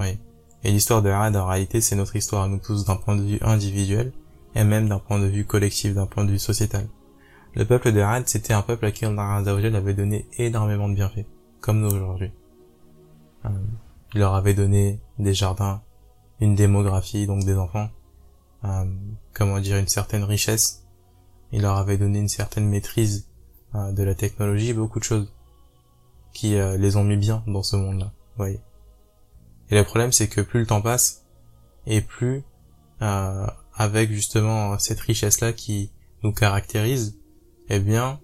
[0.00, 0.18] Oui.
[0.64, 3.22] Et l'histoire de Had, en réalité, c'est notre histoire à nous tous d'un point de
[3.22, 4.12] vue individuel,
[4.54, 6.88] et même d'un point de vue collectif, d'un point de vue sociétal.
[7.54, 11.26] Le peuple de Had, c'était un peuple à qui Allah avait donné énormément de bienfaits,
[11.60, 12.30] comme nous aujourd'hui.
[13.44, 13.50] Euh,
[14.14, 15.82] il leur avait donné des jardins,
[16.40, 17.90] une démographie, donc des enfants,
[18.64, 18.84] euh,
[19.34, 20.86] comment dire, une certaine richesse.
[21.50, 23.28] Il leur avait donné une certaine maîtrise
[23.74, 25.32] euh, de la technologie, beaucoup de choses
[26.32, 28.60] qui les ont mis bien dans ce monde-là, voyez.
[29.70, 31.22] Et le problème, c'est que plus le temps passe,
[31.86, 32.44] et plus
[33.00, 35.90] euh, avec justement cette richesse-là qui
[36.22, 37.18] nous caractérise,
[37.68, 38.20] eh bien,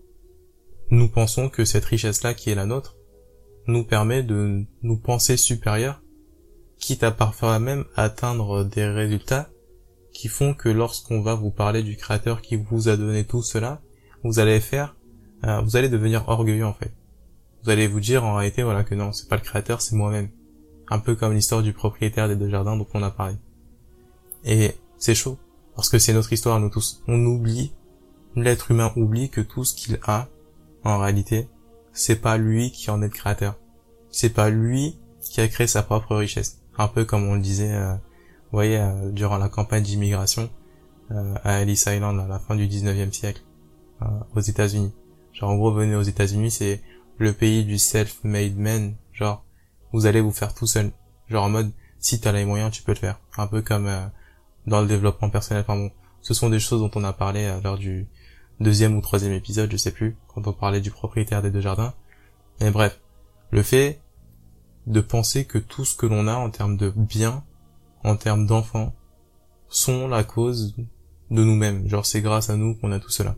[0.90, 2.97] nous pensons que cette richesse-là qui est la nôtre
[3.66, 6.03] nous permet de nous penser supérieurs,
[6.79, 9.51] quitte à parfois même atteindre des résultats
[10.12, 13.83] qui font que lorsqu'on va vous parler du créateur qui vous a donné tout cela,
[14.23, 14.97] vous allez faire,
[15.44, 16.92] euh, vous allez devenir orgueilleux en fait.
[17.64, 20.31] Vous allez vous dire en réalité voilà que non, c'est pas le créateur, c'est moi-même
[20.90, 23.35] un peu comme l'histoire du propriétaire des deux jardins dont on a parlé.
[24.44, 25.38] Et c'est chaud,
[25.75, 27.03] parce que c'est notre histoire nous tous.
[27.07, 27.73] On oublie,
[28.37, 30.29] l'être humain oublie que tout ce qu'il a,
[30.85, 31.49] en réalité,
[31.92, 33.57] c'est pas lui qui en est le créateur.
[34.11, 36.62] C'est pas lui qui a créé sa propre richesse.
[36.79, 37.99] Un peu comme on le disait, euh, vous
[38.53, 40.49] voyez, euh, durant la campagne d'immigration
[41.11, 43.42] euh, à Ellis Island à la fin du 19e siècle,
[44.37, 44.92] aux États-Unis.
[45.33, 46.81] Genre en gros, venez aux États-Unis, c'est
[47.19, 48.95] le pays du self-made man.
[49.13, 49.45] Genre,
[49.93, 50.93] vous allez vous faire tout seul.
[51.29, 53.21] Genre en mode, si t'as les moyens, tu peux le faire.
[53.37, 54.07] Un peu comme euh,
[54.67, 55.65] dans le développement personnel.
[55.67, 55.91] Enfin bon,
[56.23, 58.07] ce sont des choses dont on a parlé euh, lors du
[58.61, 61.95] deuxième ou troisième épisode, je sais plus, quand on parlait du propriétaire des deux jardins.
[62.61, 63.01] Mais bref,
[63.51, 64.01] le fait
[64.87, 67.45] de penser que tout ce que l'on a en termes de biens,
[68.05, 68.95] en termes d'enfants,
[69.69, 70.75] sont la cause
[71.31, 71.89] de nous-mêmes.
[71.89, 73.37] Genre c'est grâce à nous qu'on a tout cela.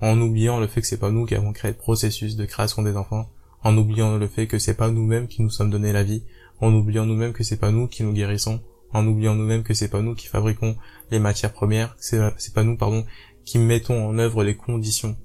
[0.00, 2.82] En oubliant le fait que c'est pas nous qui avons créé le processus de création
[2.82, 3.30] des enfants,
[3.62, 6.22] en oubliant le fait que c'est pas nous-mêmes qui nous sommes donné la vie,
[6.60, 8.60] en oubliant nous-mêmes que c'est pas nous qui nous guérissons,
[8.92, 10.76] en oubliant nous-mêmes que c'est pas nous qui fabriquons
[11.10, 13.04] les matières premières, c'est pas nous pardon
[13.44, 15.16] qui mettons en œuvre les conditions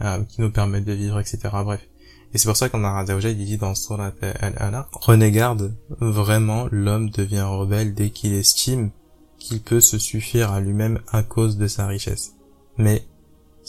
[0.00, 1.38] euh, qui nous permettent de vivre, etc.
[1.64, 1.86] Bref.
[2.32, 7.10] Et c'est pour ça qu'on a il dit dans Surat al-Alaq, prenez garde, vraiment l'homme
[7.10, 8.90] devient rebelle dès qu'il estime
[9.38, 12.34] qu'il peut se suffire à lui-même à cause de sa richesse.
[12.76, 13.04] Mais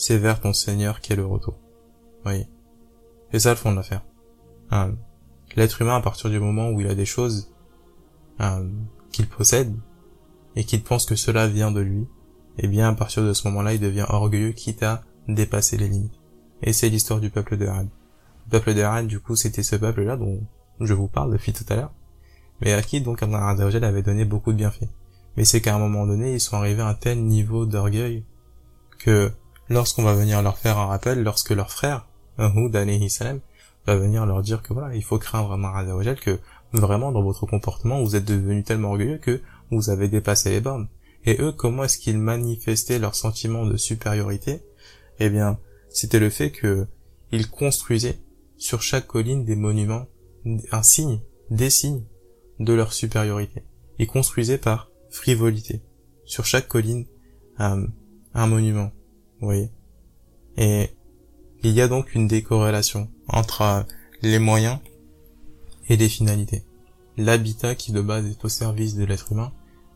[0.00, 1.58] c'est vers ton Seigneur qu'est le retour.
[2.24, 2.46] Oui.
[3.30, 4.02] C'est ça le fond de l'affaire.
[4.72, 4.90] Euh,
[5.56, 7.52] l'être humain, à partir du moment où il a des choses
[8.40, 8.66] euh,
[9.12, 9.76] qu'il possède,
[10.56, 12.08] et qu'il pense que cela vient de lui,
[12.56, 16.18] eh bien à partir de ce moment-là, il devient orgueilleux, quitte à dépasser les limites.
[16.62, 17.88] Et c'est l'histoire du peuple de Han.
[18.46, 20.40] Le peuple de Han, du coup, c'était ce peuple-là dont
[20.80, 21.92] je vous parle depuis tout à l'heure,
[22.62, 24.88] mais à qui donc Allah avait donné beaucoup de bienfaits.
[25.36, 28.24] Mais c'est qu'à un moment donné, ils sont arrivés à un tel niveau d'orgueil
[28.98, 29.30] que
[29.70, 32.06] lorsqu'on va venir leur faire un rappel, lorsque leur frère,
[32.38, 33.40] Hud salam,
[33.86, 36.38] va venir leur dire que voilà, il faut craindre Allah que
[36.72, 40.88] vraiment dans votre comportement, vous êtes devenus tellement orgueilleux que vous avez dépassé les bornes.
[41.24, 44.62] Et eux, comment est-ce qu'ils manifestaient leur sentiment de supériorité?
[45.18, 46.86] Eh bien, c'était le fait que
[47.30, 48.18] ils construisaient
[48.56, 50.06] sur chaque colline des monuments,
[50.72, 52.04] un signe, des signes
[52.58, 53.62] de leur supériorité.
[53.98, 55.82] Ils construisaient par frivolité.
[56.24, 57.06] Sur chaque colline,
[57.58, 58.90] un monument.
[59.40, 59.70] Vous voyez
[60.56, 60.90] Et
[61.62, 63.86] il y a donc une décorrélation entre
[64.22, 64.78] les moyens
[65.88, 66.64] et les finalités.
[67.16, 69.52] L'habitat qui de base est au service de l'être humain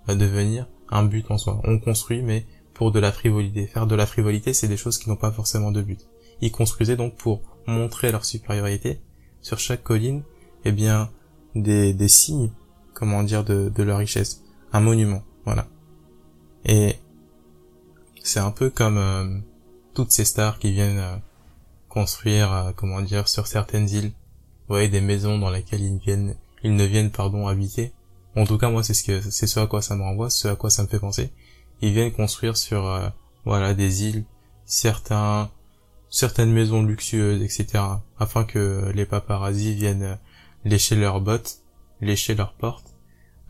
[0.07, 1.61] va devenir un but en soi.
[1.65, 3.67] On construit mais pour de la frivolité.
[3.67, 6.07] Faire de la frivolité, c'est des choses qui n'ont pas forcément de but.
[6.41, 9.01] Ils construisaient donc pour montrer leur supériorité
[9.41, 10.23] sur chaque colline,
[10.65, 11.11] eh bien,
[11.55, 12.51] des, des signes,
[12.93, 14.43] comment dire, de, de leur richesse.
[14.73, 15.69] Un monument, voilà.
[16.65, 16.97] Et
[18.25, 19.39] c'est un peu comme euh,
[19.93, 21.17] toutes ces stars qui viennent euh,
[21.89, 24.09] construire, euh, comment dire, sur certaines îles,
[24.67, 27.93] vous voyez, des maisons dans lesquelles ils viennent, ils ne viennent, pardon, habiter.
[28.35, 30.49] En tout cas, moi, c'est ce que, c'est ce à quoi ça me renvoie, ce
[30.49, 31.31] à quoi ça me fait penser.
[31.83, 33.13] Ils viennent construire sur,
[33.45, 34.25] voilà, des îles,
[34.65, 35.51] certains,
[36.09, 37.85] certaines maisons luxueuses, etc.,
[38.19, 40.19] afin que les paparazzis viennent
[40.65, 41.59] lécher leurs bottes,
[42.01, 42.95] lécher leurs portes,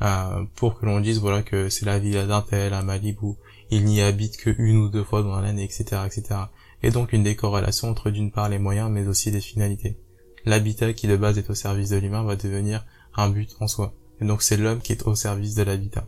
[0.03, 3.35] euh, pour que l'on dise voilà que c'est la ville d'un tel à Malibu,
[3.75, 6.41] il n'y habite que une ou deux fois dans l'année, etc., etc.
[6.83, 9.99] Et donc une décorrélation entre d'une part les moyens, mais aussi les finalités.
[10.45, 13.95] L'habitat qui de base est au service de l'humain va devenir un but en soi.
[14.21, 16.07] Et donc c'est l'homme qui est au service de l'habitat.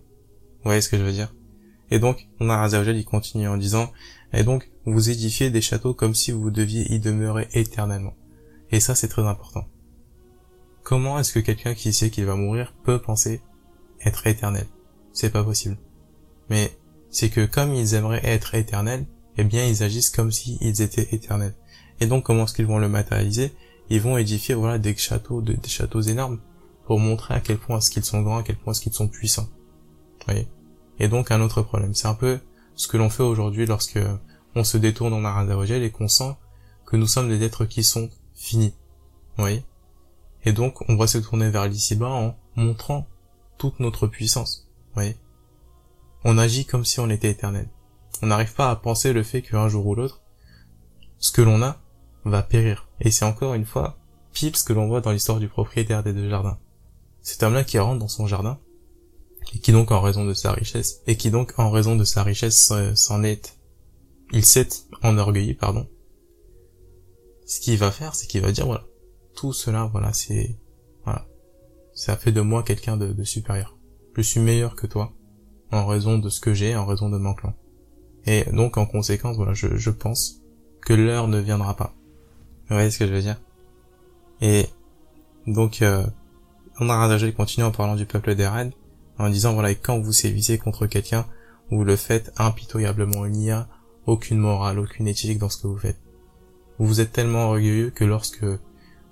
[0.57, 1.35] Vous voyez ce que je veux dire?
[1.90, 3.92] Et donc, on a il continue en disant,
[4.33, 8.14] et donc, vous édifiez des châteaux comme si vous deviez y demeurer éternellement.
[8.70, 9.68] Et ça, c'est très important.
[10.83, 13.40] Comment est-ce que quelqu'un qui sait qu'il va mourir peut penser
[14.05, 14.66] être éternel?
[15.12, 15.79] C'est pas possible.
[16.50, 16.76] Mais
[17.16, 19.07] c'est que comme ils aimeraient être éternels,
[19.38, 21.55] eh bien ils agissent comme s'ils étaient éternels.
[21.98, 23.55] Et donc comment est-ce qu'ils vont le matérialiser?
[23.88, 26.40] Ils vont édifier voilà des châteaux, des châteaux énormes
[26.85, 29.09] pour montrer à quel point est-ce qu'ils sont grands, à quel point est-ce qu'ils sont
[29.09, 29.48] puissants.
[30.26, 30.46] voyez?
[30.98, 32.38] Et donc un autre problème, c'est un peu
[32.74, 33.98] ce que l'on fait aujourd'hui lorsque
[34.55, 36.37] on se détourne en Aradavogel et qu'on sent
[36.85, 38.74] que nous sommes des êtres qui sont finis.
[39.38, 39.64] Voyez?
[40.44, 43.07] Et donc on va se tourner vers l'ici-bas en montrant
[43.57, 44.68] toute notre puissance.
[44.92, 45.16] voyez?
[46.29, 47.69] On agit comme si on était éternel.
[48.21, 50.23] On n'arrive pas à penser le fait qu'un jour ou l'autre,
[51.19, 51.81] ce que l'on a
[52.25, 52.89] va périr.
[53.01, 53.97] Et c'est encore une fois
[54.33, 56.59] pile ce que l'on voit dans l'histoire du propriétaire des deux jardins.
[57.23, 58.59] Cet homme-là qui rentre dans son jardin,
[59.55, 62.25] et qui donc en raison de sa richesse, et qui donc en raison de sa
[62.25, 63.57] richesse s'en est,
[64.33, 64.69] il s'est
[65.05, 65.89] enorgueilli, pardon.
[67.47, 68.85] Ce qu'il va faire, c'est qu'il va dire voilà,
[69.37, 70.59] tout cela, voilà, c'est,
[71.05, 71.29] voilà,
[71.95, 73.79] ça fait de moi quelqu'un de, supérieur.
[74.17, 75.12] Je suis meilleur que toi,
[75.72, 77.55] en raison de ce que j'ai, en raison de mon clan.
[78.26, 80.40] Et donc, en conséquence, voilà, je, je pense
[80.83, 81.94] que l'heure ne viendra pas.
[82.68, 83.40] Vous voyez ce que je veux dire?
[84.40, 84.66] Et
[85.46, 86.05] donc, euh,
[86.81, 88.72] on a Rajal continue en parlant du peuple d'Eren,
[89.18, 91.26] en disant, voilà, quand vous sévissez contre quelqu'un,
[91.70, 93.68] vous le faites impitoyablement, il n'y a
[94.07, 96.00] aucune morale, aucune éthique dans ce que vous faites.
[96.79, 98.44] Vous êtes tellement orgueilleux que lorsque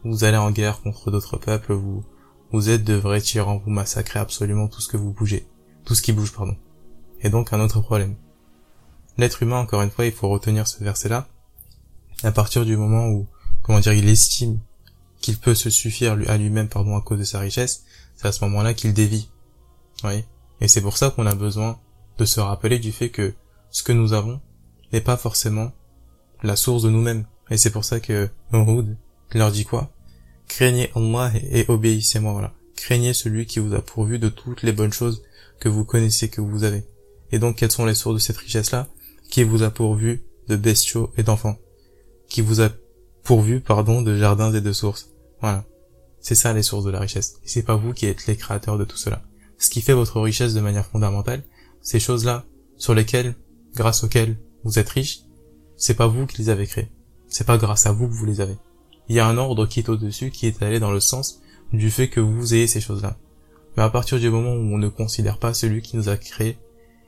[0.05, 2.05] vous allez en guerre contre d'autres peuples, vous,
[2.53, 5.47] vous êtes de vrais tyrans, vous massacrez absolument tout ce que vous bougez.
[5.85, 6.57] Tout ce qui bouge, pardon.
[7.21, 8.17] Et donc un autre problème.
[9.17, 11.29] L'être humain, encore une fois, il faut retenir ce verset-là,
[12.23, 13.27] à partir du moment où,
[13.63, 14.59] comment dire, il estime
[15.21, 17.85] qu'il peut se suffire à lui-même, pardon, à cause de sa richesse,
[18.17, 19.31] c'est à ce moment-là qu'il dévie.
[20.05, 20.25] Oui.
[20.61, 21.79] Et c'est pour ça qu'on a besoin
[22.19, 23.35] de se rappeler du fait que
[23.71, 24.41] ce que nous avons
[24.93, 25.73] n'est pas forcément
[26.43, 27.27] la source de nous-mêmes.
[27.51, 28.97] Et c'est pour ça que Hud
[29.33, 29.91] leur dit quoi?
[30.47, 32.53] Craignez Allah et obéissez-moi, voilà.
[32.77, 35.23] Craignez celui qui vous a pourvu de toutes les bonnes choses
[35.61, 36.85] que vous connaissez, que vous avez.
[37.33, 38.89] Et donc, quelles sont les sources de cette richesse-là
[39.31, 41.59] Qui vous a pourvu de bestiaux et d'enfants
[42.29, 42.71] Qui vous a
[43.23, 45.65] pourvu, pardon, de jardins et de sources Voilà.
[46.21, 47.37] C'est ça les sources de la richesse.
[47.45, 49.23] C'est pas vous qui êtes les créateurs de tout cela.
[49.59, 51.43] ce qui fait votre richesse de manière fondamentale,
[51.81, 52.45] ces choses-là
[52.77, 53.35] sur lesquelles,
[53.75, 55.21] grâce auxquelles vous êtes riche,
[55.77, 56.91] c'est pas vous qui les avez créées.
[57.29, 58.57] C'est pas grâce à vous que vous les avez.
[59.09, 61.41] Il y a un ordre qui est au-dessus, qui est allé dans le sens
[61.73, 63.19] du fait que vous ayez ces choses-là.
[63.77, 66.59] Mais à partir du moment où on ne considère pas celui qui nous a créé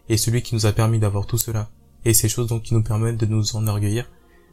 [0.08, 1.70] et celui qui nous a permis d'avoir tout cela
[2.04, 4.10] et ces choses donc qui nous permettent de nous enorgueillir,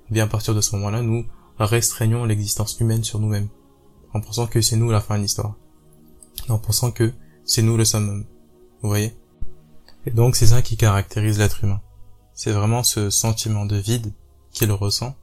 [0.09, 1.25] eh bien à partir de ce moment-là, nous
[1.59, 3.49] restreignons l'existence humaine sur nous-mêmes
[4.13, 5.55] en pensant que c'est nous la fin de l'histoire.
[6.49, 7.13] En pensant que
[7.45, 8.25] c'est nous le summum.
[8.81, 9.15] Vous voyez?
[10.05, 11.81] Et donc c'est ça qui caractérise l'être humain.
[12.33, 14.13] C'est vraiment ce sentiment de vide
[14.51, 15.15] qu'il ressent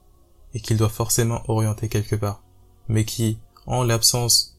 [0.53, 2.43] et qu'il doit forcément orienter quelque part,
[2.87, 4.50] mais qui, en l'absence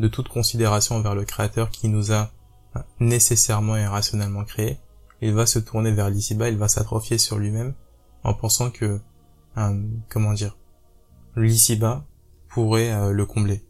[0.00, 2.30] de toute considération envers le Créateur qui nous a
[2.98, 4.78] nécessairement et rationnellement créé,
[5.20, 7.74] il va se tourner vers l'ici-bas, il va s'atrophier sur lui-même
[8.24, 9.00] en pensant que,
[9.58, 10.56] euh, comment dire,
[11.36, 12.06] l'ici-bas
[12.48, 13.64] pourrait euh, le combler.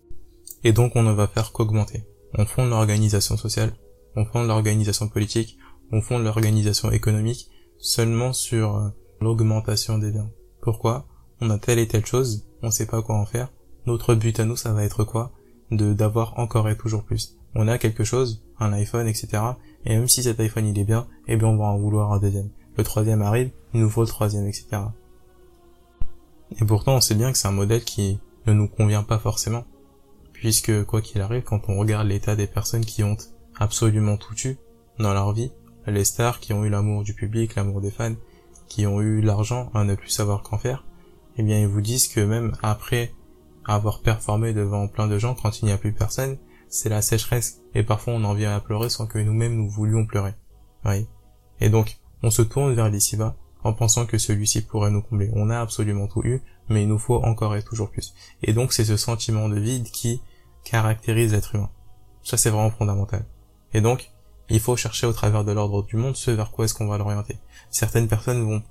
[0.64, 2.04] Et donc on ne va faire qu'augmenter.
[2.34, 3.72] On fonde l'organisation sociale,
[4.16, 5.58] on fonde l'organisation politique,
[5.90, 8.88] on fonde l'organisation économique seulement sur euh,
[9.20, 10.30] l'augmentation des biens.
[10.62, 11.06] Pourquoi?
[11.40, 13.50] On a telle et telle chose, on sait pas quoi en faire.
[13.86, 15.32] Notre but à nous, ça va être quoi?
[15.70, 17.36] De d'avoir encore et toujours plus.
[17.54, 19.42] On a quelque chose, un iPhone, etc.
[19.84, 22.18] Et même si cet iPhone il est bien, eh bien on va en vouloir un
[22.18, 22.50] deuxième.
[22.76, 24.66] Le troisième arrive, il nous faut le troisième, etc.
[26.60, 29.64] Et pourtant on sait bien que c'est un modèle qui ne nous convient pas forcément
[30.40, 33.18] puisque quoi qu'il arrive, quand on regarde l'état des personnes qui ont
[33.58, 34.56] absolument tout eu
[34.98, 35.52] dans leur vie,
[35.86, 38.14] les stars qui ont eu l'amour du public, l'amour des fans,
[38.66, 40.86] qui ont eu l'argent à ne plus savoir qu'en faire,
[41.36, 43.12] eh bien ils vous disent que même après
[43.74, 47.60] avoir performé devant plein de gens, quand il n'y a plus personne, c'est la sécheresse,
[47.74, 50.34] et parfois on en vient à pleurer sans que nous-mêmes nous voulions pleurer.
[50.84, 51.06] Oui.
[51.60, 55.30] Et donc, on se tourne vers l'ici-bas, en pensant que celui-ci pourrait nous combler.
[55.34, 58.14] On a absolument tout eu, mais il nous faut encore et toujours plus.
[58.42, 60.20] Et donc c'est ce sentiment de vide qui
[60.64, 61.70] caractérise l'être humain.
[62.22, 63.24] Ça c'est vraiment fondamental.
[63.72, 64.10] Et donc,
[64.48, 66.98] il faut chercher au travers de l'ordre du monde ce vers quoi est-ce qu'on va
[66.98, 67.38] l'orienter.
[67.70, 68.62] Certaines personnes vont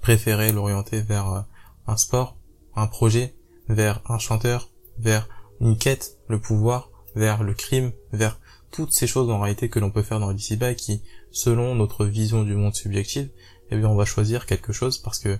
[0.00, 1.40] préférer l'orienter vers euh,
[1.86, 2.36] un sport,
[2.74, 3.36] un projet,
[3.70, 5.28] vers un chanteur, vers
[5.60, 8.38] une quête, le pouvoir, vers le crime, vers
[8.70, 12.42] toutes ces choses en réalité que l'on peut faire dans l'ici-bas qui, selon notre vision
[12.42, 13.30] du monde subjective,
[13.70, 15.38] eh bien on va choisir quelque chose parce que,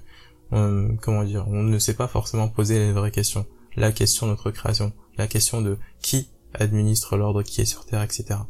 [0.53, 3.47] euh, comment dire, on ne sait pas forcément poser les vraies questions.
[3.77, 8.03] La question de notre création, la question de qui administre l'ordre qui est sur Terre,
[8.03, 8.40] etc.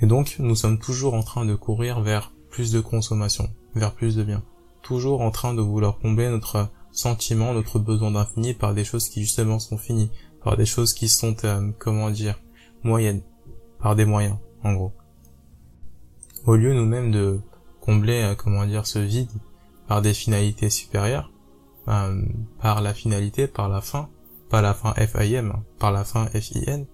[0.00, 4.16] Et donc, nous sommes toujours en train de courir vers plus de consommation, vers plus
[4.16, 4.42] de biens.
[4.82, 9.20] Toujours en train de vouloir combler notre sentiment, notre besoin d'infini par des choses qui
[9.20, 10.10] justement sont finies,
[10.42, 12.40] par des choses qui sont, euh, comment dire,
[12.82, 13.22] moyennes,
[13.80, 14.92] par des moyens, en gros.
[16.44, 17.40] Au lieu nous-mêmes de
[17.80, 19.30] combler, euh, comment dire, ce vide
[19.86, 21.30] par des finalités supérieures,
[21.86, 22.22] euh,
[22.60, 24.08] par la finalité, par la fin,
[24.50, 26.84] pas la fin FIM, par la fin FIN,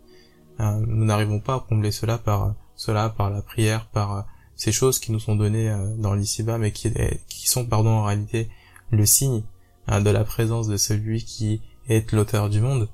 [0.60, 4.22] euh, nous n'arrivons pas à combler cela par cela, par la prière, par euh,
[4.54, 8.50] ces choses qui nous sont données euh, dans l'ici-bas, mais qui sont, pardon, en réalité
[8.90, 9.42] le signe
[9.88, 12.88] de la présence de celui qui est l'auteur du monde.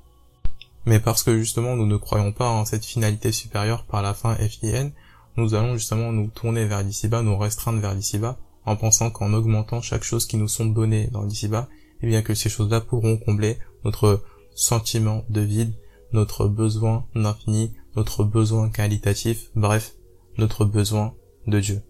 [0.85, 4.35] Mais parce que justement nous ne croyons pas en cette finalité supérieure par la fin
[4.35, 4.91] FIN,
[5.37, 9.81] nous allons justement nous tourner vers l'ici-bas, nous restreindre vers l'ici-bas, en pensant qu'en augmentant
[9.81, 11.67] chaque chose qui nous sont données dans l'ici-bas,
[12.01, 14.23] eh bien que ces choses-là pourront combler notre
[14.55, 15.73] sentiment de vide,
[16.11, 19.93] notre besoin d'infini, notre besoin qualitatif, bref,
[20.37, 21.13] notre besoin
[21.47, 21.81] de Dieu.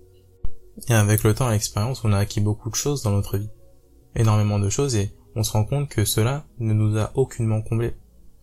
[0.87, 3.49] Et avec le temps et l'expérience, on a acquis beaucoup de choses dans notre vie.
[4.15, 7.95] Énormément de choses et on se rend compte que cela ne nous a aucunement comblé.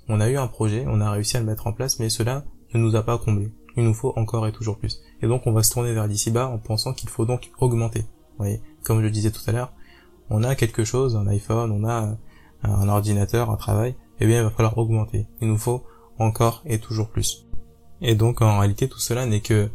[0.09, 2.45] On a eu un projet, on a réussi à le mettre en place, mais cela
[2.73, 3.53] ne nous a pas comblé.
[3.77, 5.01] Il nous faut encore et toujours plus.
[5.23, 8.01] Et donc on va se tourner vers l'ici-bas en pensant qu'il faut donc augmenter.
[8.01, 9.73] Vous voyez, comme je le disais tout à l'heure,
[10.31, 12.17] on a quelque chose, un iPhone, on a
[12.63, 15.27] un ordinateur, un travail, eh bien il va falloir augmenter.
[15.41, 15.85] Il nous faut
[16.19, 17.47] encore et toujours plus.
[18.01, 19.69] Et donc en réalité tout cela n'est que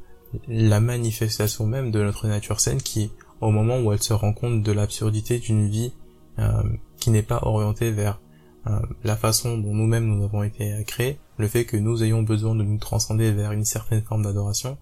[0.48, 3.12] la manifestation même de notre nature saine qui,
[3.44, 5.94] au moment où elle se rend compte de l'absurdité d'une vie
[6.40, 6.64] euh,
[6.98, 8.20] qui n'est pas orientée vers
[8.68, 12.56] euh, la façon dont nous-mêmes nous avons été créés, le fait que nous ayons besoin
[12.56, 14.78] de nous transcender vers une certaine forme d'adoration,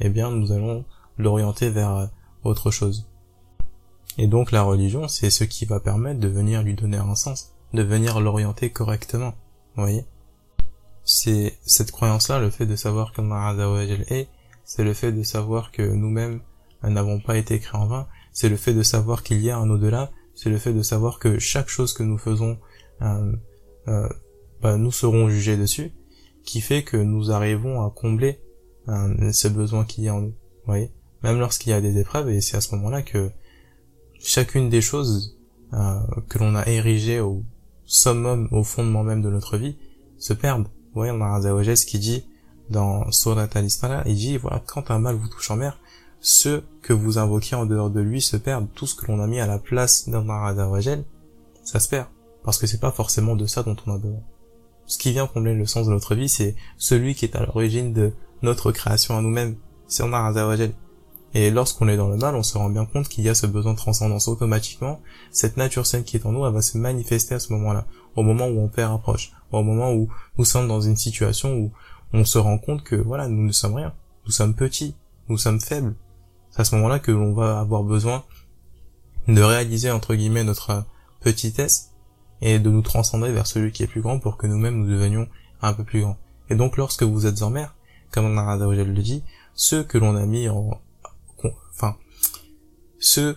[0.00, 0.84] eh bien nous allons
[1.18, 2.06] l'orienter vers euh,
[2.44, 3.06] autre chose.
[4.18, 7.52] Et donc la religion, c'est ce qui va permettre de venir lui donner un sens
[7.74, 9.34] de venir l'orienter correctement.
[9.74, 10.04] Vous voyez?
[11.04, 14.28] C'est cette croyance-là, le fait de savoir Azawajal est,
[14.64, 16.40] c'est le fait de savoir que nous-mêmes
[16.82, 19.70] n'avons pas été créés en vain, c'est le fait de savoir qu'il y a un
[19.70, 22.58] au-delà, c'est le fait de savoir que chaque chose que nous faisons,
[23.02, 23.32] euh,
[23.88, 24.08] euh,
[24.62, 25.92] bah, nous serons jugés dessus,
[26.44, 28.40] qui fait que nous arrivons à combler
[28.88, 30.28] euh, ce besoin qu'il y a en nous.
[30.28, 30.92] Vous voyez?
[31.22, 33.30] Même lorsqu'il y a des épreuves, et c'est à ce moment-là que
[34.18, 35.38] chacune des choses
[35.72, 35.98] euh,
[36.28, 37.44] que l'on a érigées au
[37.84, 39.76] summum, au fondement même de notre vie,
[40.18, 40.68] se perdent.
[40.94, 42.24] Ouais, on a un qui dit,
[42.70, 43.66] dans Surat al
[44.06, 45.78] il dit, voilà, quand un mal vous touche en mer,
[46.20, 49.26] ceux que vous invoquez en dehors de lui se perdent, tout ce que l'on a
[49.26, 51.04] mis à la place d'un Azawajal,
[51.62, 52.06] ça se perd.
[52.44, 54.22] Parce que c'est pas forcément de ça dont on a besoin.
[54.86, 57.92] Ce qui vient combler le sens de notre vie, c'est celui qui est à l'origine
[57.92, 58.12] de
[58.42, 59.56] notre création à nous-mêmes.
[59.88, 60.72] C'est Allah Azawajal.
[61.34, 63.46] Et lorsqu'on est dans le mal, on se rend bien compte qu'il y a ce
[63.46, 65.00] besoin de transcendance automatiquement.
[65.32, 67.86] Cette nature saine qui est en nous, elle va se manifester à ce moment-là.
[68.14, 69.32] Au moment où on perd approche.
[69.52, 70.08] Au moment où
[70.38, 71.72] nous sommes dans une situation où
[72.12, 73.92] on se rend compte que, voilà, nous ne sommes rien.
[74.24, 74.94] Nous sommes petits.
[75.28, 75.94] Nous sommes faibles.
[76.56, 78.24] C'est à ce moment-là que l'on va avoir besoin
[79.28, 80.86] de réaliser, entre guillemets, notre
[81.20, 81.90] petitesse
[82.40, 85.28] et de nous transcender vers celui qui est plus grand pour que nous-mêmes nous devenions
[85.60, 86.16] un peu plus grands.
[86.48, 87.74] Et donc, lorsque vous êtes en mer,
[88.10, 89.22] comme on le dit,
[89.54, 90.80] ceux que l'on a mis en,
[91.74, 91.96] enfin,
[92.98, 93.36] ceux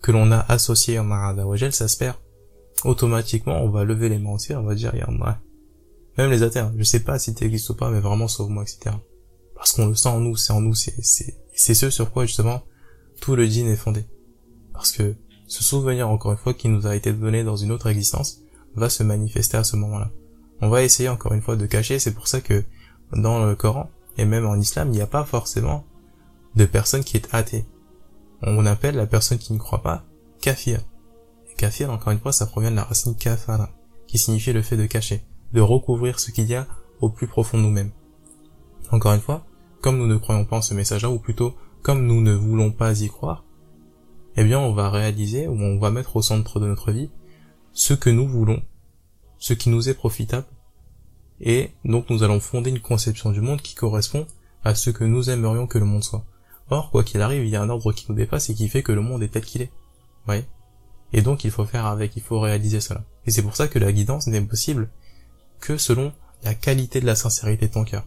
[0.00, 2.16] que l'on a associés en Aradawajel, ça se perd.
[2.84, 5.40] Automatiquement, on va lever les mains on va dire, a
[6.16, 6.72] Même les athées, hein.
[6.78, 8.94] je sais pas si tu existes ou pas, mais vraiment sauve-moi, etc.
[9.56, 10.94] Parce qu'on le sent en nous, c'est en nous, c'est,
[11.58, 12.62] c'est, ce sur quoi, justement,
[13.20, 14.06] tout le djinn est fondé.
[14.72, 15.16] Parce que
[15.48, 18.38] ce souvenir, encore une fois, qui nous a été donné dans une autre existence,
[18.76, 20.10] va se manifester à ce moment-là.
[20.60, 22.64] On va essayer, encore une fois, de cacher, c'est pour ça que,
[23.12, 25.84] dans le Coran, et même en islam, il n'y a pas forcément
[26.54, 27.66] de personne qui est athée.
[28.42, 30.04] On appelle la personne qui ne croit pas
[30.40, 30.80] kafir.
[31.50, 33.70] Et kafir, encore une fois, ça provient de la racine kafara,
[34.06, 36.68] qui signifie le fait de cacher, de recouvrir ce qu'il y a
[37.00, 37.90] au plus profond de nous-mêmes.
[38.92, 39.44] Encore une fois,
[39.80, 43.00] comme nous ne croyons pas en ce message-là, ou plutôt comme nous ne voulons pas
[43.00, 43.44] y croire,
[44.36, 47.10] eh bien on va réaliser, ou on va mettre au centre de notre vie,
[47.72, 48.62] ce que nous voulons,
[49.38, 50.46] ce qui nous est profitable,
[51.40, 54.26] et donc nous allons fonder une conception du monde qui correspond
[54.64, 56.24] à ce que nous aimerions que le monde soit.
[56.70, 58.82] Or, quoi qu'il arrive, il y a un ordre qui nous dépasse et qui fait
[58.82, 59.70] que le monde est tel qu'il est.
[60.26, 60.44] Oui.
[61.12, 63.04] Et donc, il faut faire avec, il faut réaliser cela.
[63.24, 64.90] Et c'est pour ça que la guidance n'est possible
[65.60, 66.12] que selon
[66.44, 68.04] la qualité de la sincérité de ton cœur.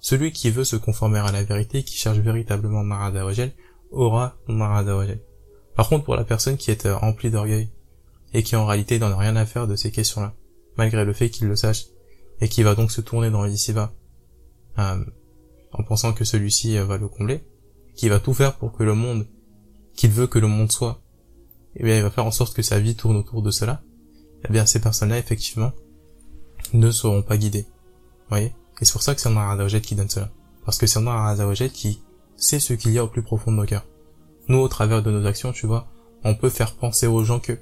[0.00, 3.24] Celui qui veut se conformer à la vérité, qui cherche véritablement Marada
[3.90, 4.98] aura Marada
[5.76, 7.70] Par contre, pour la personne qui est euh, remplie d'orgueil,
[8.32, 10.34] et qui en réalité n'en a rien à faire de ces questions-là,
[10.76, 11.86] malgré le fait qu'il le sache,
[12.40, 13.92] et qui va donc se tourner dans l'ici-bas,
[14.78, 15.04] euh,
[15.72, 17.44] en pensant que celui-ci euh, va le combler,
[17.94, 19.26] qui va tout faire pour que le monde,
[19.94, 21.02] qu'il veut que le monde soit,
[21.76, 23.82] eh bien, il va faire en sorte que sa vie tourne autour de cela,
[24.48, 25.72] eh bien, ces personnes-là, effectivement,
[26.72, 27.66] ne seront pas guidées.
[27.68, 28.54] Vous voyez?
[28.80, 30.30] Et c'est pour ça que c'est un Aradawajed qui donne cela.
[30.64, 32.02] Parce que c'est un Aradawajed qui
[32.36, 33.86] sait ce qu'il y a au plus profond de nos cœurs.
[34.48, 35.86] Nous, au travers de nos actions, tu vois,
[36.24, 37.58] on peut faire penser aux gens que,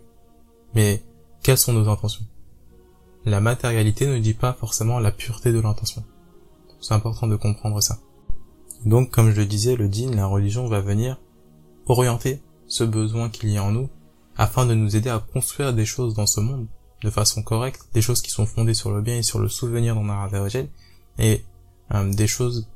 [0.74, 1.02] mais
[1.42, 2.24] quelles sont nos intentions?
[3.24, 6.04] La matérialité ne dit pas forcément la pureté de l'intention.
[6.80, 7.98] C'est important de comprendre ça.
[8.84, 11.20] Donc, comme je le disais, le dîn, la religion va venir
[11.86, 13.88] orienter ce besoin qu'il y a en nous
[14.36, 16.66] afin de nous aider à construire des choses dans ce monde
[17.02, 19.94] de façon correcte, des choses qui sont fondées sur le bien et sur le souvenir
[19.94, 20.68] dans Naravagel
[21.18, 21.44] et
[21.94, 22.68] euh, des choses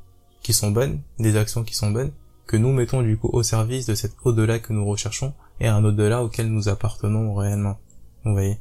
[0.43, 2.13] qui sont bonnes, des actions qui sont bonnes,
[2.47, 5.85] que nous mettons du coup au service de cet au-delà que nous recherchons et un
[5.85, 7.79] au-delà auquel nous appartenons réellement.
[8.25, 8.59] Vous voyez?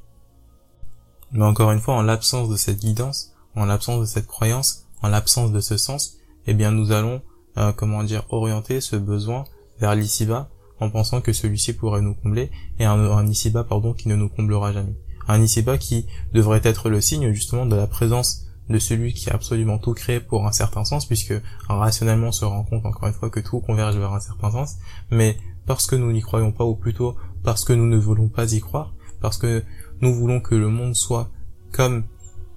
[1.32, 5.10] Mais encore une fois, en l'absence de cette guidance, en l'absence de cette croyance, en
[5.10, 6.18] l'absence de ce sens,
[6.48, 7.22] eh bien nous allons
[7.58, 9.46] euh, comment dire, orienter ce besoin
[9.80, 14.08] vers l'ici-bas en pensant que celui-ci pourrait nous combler et un, un ici-bas pardon qui
[14.08, 14.96] ne nous comblera jamais.
[15.28, 19.36] Un ici-bas qui devrait être le signe justement de la présence de celui qui a
[19.36, 21.34] absolument tout créé pour un certain sens puisque
[21.68, 24.78] rationnellement on se rend compte encore une fois que tout converge vers un certain sens
[25.10, 28.52] mais parce que nous n'y croyons pas ou plutôt parce que nous ne voulons pas
[28.52, 29.64] y croire parce que
[30.02, 31.30] nous voulons que le monde soit
[31.72, 32.04] comme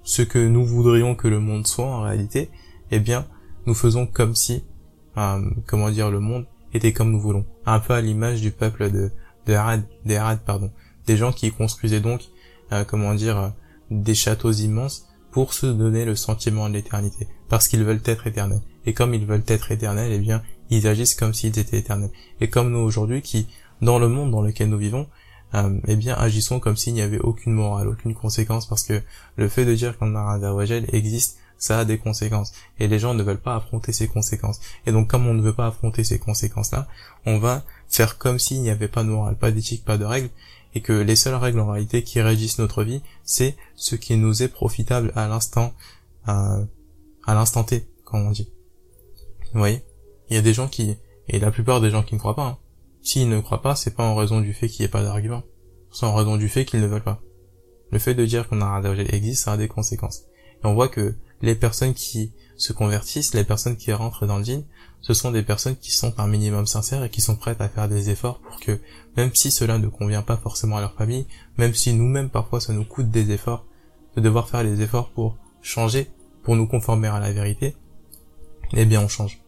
[0.03, 2.51] ce que nous voudrions que le monde soit en réalité
[2.91, 3.27] eh bien
[3.67, 4.65] nous faisons comme si
[5.67, 7.45] comment dire, le monde était comme nous voulons.
[7.67, 9.11] Un peu à l'image du peuple de,
[9.47, 10.71] de Harad, des pardon.
[11.07, 12.23] Des gens qui construisaient donc,
[12.73, 13.49] euh, comment dire, euh,
[13.91, 17.27] des châteaux immenses pour se donner le sentiment de l'éternité.
[17.49, 18.61] Parce qu'ils veulent être éternels.
[18.87, 22.13] Et comme ils veulent être éternels, eh bien, ils agissent comme s'ils étaient éternels.
[22.41, 23.49] Et comme nous aujourd'hui, qui,
[23.83, 25.09] dans le monde dans lequel nous vivons,
[25.55, 29.03] euh, eh bien, agissons comme s'il n'y avait aucune morale, aucune conséquence, parce que
[29.35, 30.15] le fait de dire qu'un
[30.53, 32.53] Wajel existe ça a des conséquences.
[32.79, 34.61] Et les gens ne veulent pas affronter ces conséquences.
[34.87, 36.87] Et donc, comme on ne veut pas affronter ces conséquences-là,
[37.27, 40.31] on va faire comme s'il n'y avait pas de morale, pas d'éthique, pas de règles,
[40.75, 44.43] et que les seules règles en réalité qui régissent notre vie, c'est ce qui nous
[44.43, 45.73] est profitable à l'instant,
[46.25, 46.59] à,
[47.25, 48.51] à l'instant T, comme on dit.
[49.53, 49.83] Vous voyez?
[50.29, 50.97] Il y a des gens qui,
[51.29, 52.59] et la plupart des gens qui ne croient pas, hein,
[53.03, 55.43] s'ils ne croient pas, c'est pas en raison du fait qu'il n'y ait pas d'argument.
[55.93, 57.23] C'est en raison du fait qu'ils ne veulent pas.
[57.91, 60.23] Le fait de dire qu'on a un existe, ça a des conséquences.
[60.63, 61.15] Et on voit que
[61.45, 64.65] les personnes qui se convertissent, les personnes qui rentrent dans le djinn,
[65.01, 67.89] ce sont des personnes qui sont un minimum sincères et qui sont prêtes à faire
[67.89, 68.81] des efforts pour que,
[69.17, 71.27] même si cela ne convient pas forcément à leur famille,
[71.59, 73.67] même si nous-mêmes parfois ça nous coûte des efforts,
[74.17, 76.11] de devoir faire des efforts pour changer,
[76.43, 77.77] pour nous conformer à la vérité,
[78.73, 79.41] eh bien on change.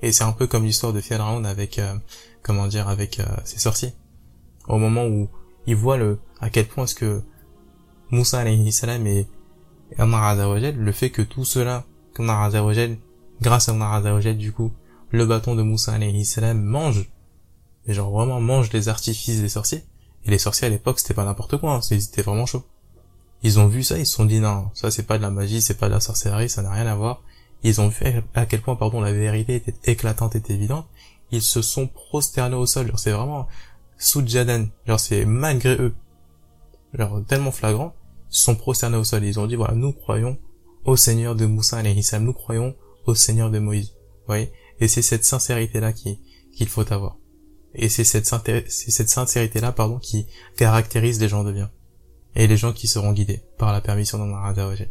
[0.00, 1.94] Et c'est un peu comme l'histoire de Pharaon avec, euh,
[2.42, 3.92] comment dire, avec euh, ses sorciers.
[4.66, 5.28] Au moment où
[5.66, 7.22] il voit le, à quel point est-ce que
[8.10, 9.06] Moussa alayhi salam
[9.96, 11.84] et Allah le fait que tout cela,
[12.14, 14.72] grâce à Allah du coup,
[15.10, 17.10] le bâton de Moussa alayhi salam mange,
[17.86, 19.84] genre vraiment mange les artifices des sorciers.
[20.24, 22.64] Et les sorciers à l'époque c'était pas n'importe quoi, hein, c'était vraiment chaud.
[23.42, 25.60] Ils ont vu ça, ils se sont dit non, ça c'est pas de la magie,
[25.60, 27.22] c'est pas de la sorcellerie, ça n'a rien à voir.
[27.64, 30.86] Ils ont vu à quel point, pardon, la vérité était éclatante et évidente.
[31.30, 32.88] Ils se sont prosternés au sol.
[32.88, 33.46] Genre, c'est vraiment
[34.26, 34.66] Jadan.
[34.86, 35.94] Genre, c'est malgré eux.
[36.94, 37.94] Genre, tellement flagrant.
[38.34, 39.24] Sont prosternés au sol.
[39.24, 40.38] Ils ont dit, voilà, nous croyons
[40.84, 42.24] au Seigneur de Moussa alayhi salam.
[42.24, 42.74] Nous croyons
[43.06, 43.90] au Seigneur de Moïse.
[43.90, 44.50] Vous voyez?
[44.80, 46.18] Et c'est cette sincérité-là qui,
[46.52, 47.18] qu'il faut avoir.
[47.74, 48.26] Et c'est cette,
[48.68, 50.26] cette sincérité-là, pardon, qui
[50.56, 51.70] caractérise les gens de bien
[52.34, 54.86] et les gens qui seront guidés par la permission d'Allah Vous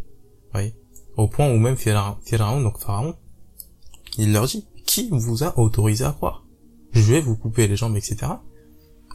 [0.52, 0.76] voyez?
[1.18, 3.16] Au point où même Pharaon, donc Pharaon,
[4.18, 6.46] il leur dit, qui vous a autorisé à croire?
[6.92, 8.18] Je vais vous couper les jambes, etc.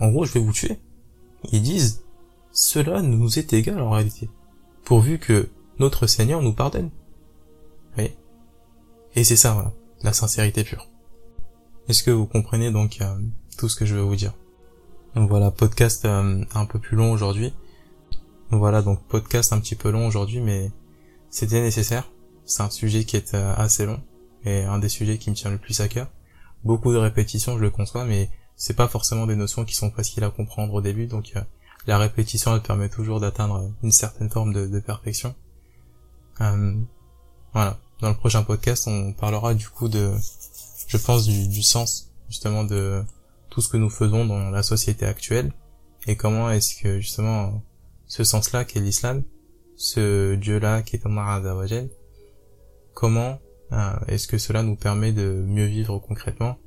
[0.01, 0.79] En gros, je vais vous tuer.
[1.53, 2.03] Ils disent,
[2.57, 4.31] cela nous est égal en réalité,
[4.83, 6.91] pourvu que notre Seigneur nous pardonne.
[7.95, 8.17] Voyez?
[9.15, 10.89] Et c'est ça, voilà, la sincérité pure.
[11.89, 13.15] Est-ce que vous comprenez donc euh,
[13.59, 14.33] tout ce que je veux vous dire?
[15.15, 17.53] Donc voilà, podcast euh, un peu plus long aujourd'hui.
[18.51, 20.71] Voilà, donc podcast un petit peu long aujourd'hui, mais
[21.29, 22.11] c'était nécessaire.
[22.47, 24.01] C'est un sujet qui est euh, assez long
[24.47, 26.09] et un des sujets qui me tient le plus à cœur.
[26.65, 30.25] Beaucoup de répétitions, je le conçois, mais c'est pas forcément des notions qui sont faciles
[30.25, 31.35] à comprendre au début, donc
[31.87, 35.35] la répétition elle permet toujours d'atteindre une certaine forme de, perfection.
[36.41, 36.75] Euh,
[37.53, 37.79] voilà.
[38.01, 40.13] Dans le prochain podcast, on parlera du coup de,
[40.87, 43.03] je pense, du, sens justement de
[43.49, 45.53] tout ce que nous faisons dans la société actuelle
[46.07, 47.63] et comment est-ce que justement
[48.07, 49.23] ce sens-là qu'est l'islam,
[49.77, 51.89] ce Dieu-là qui est Allah Azzawajal,
[52.93, 53.39] comment
[53.73, 56.59] euh, est-ce que cela nous permet de mieux vivre concrètement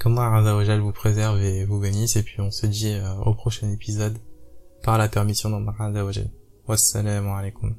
[0.00, 3.70] Qu'Allah Azzawajal vous préserve et vous bénisse, et puis on se dit euh, au prochain
[3.70, 4.18] épisode
[4.82, 6.30] par la permission d'Allah Azzawajal.
[6.66, 7.76] Wassalamu alaikum.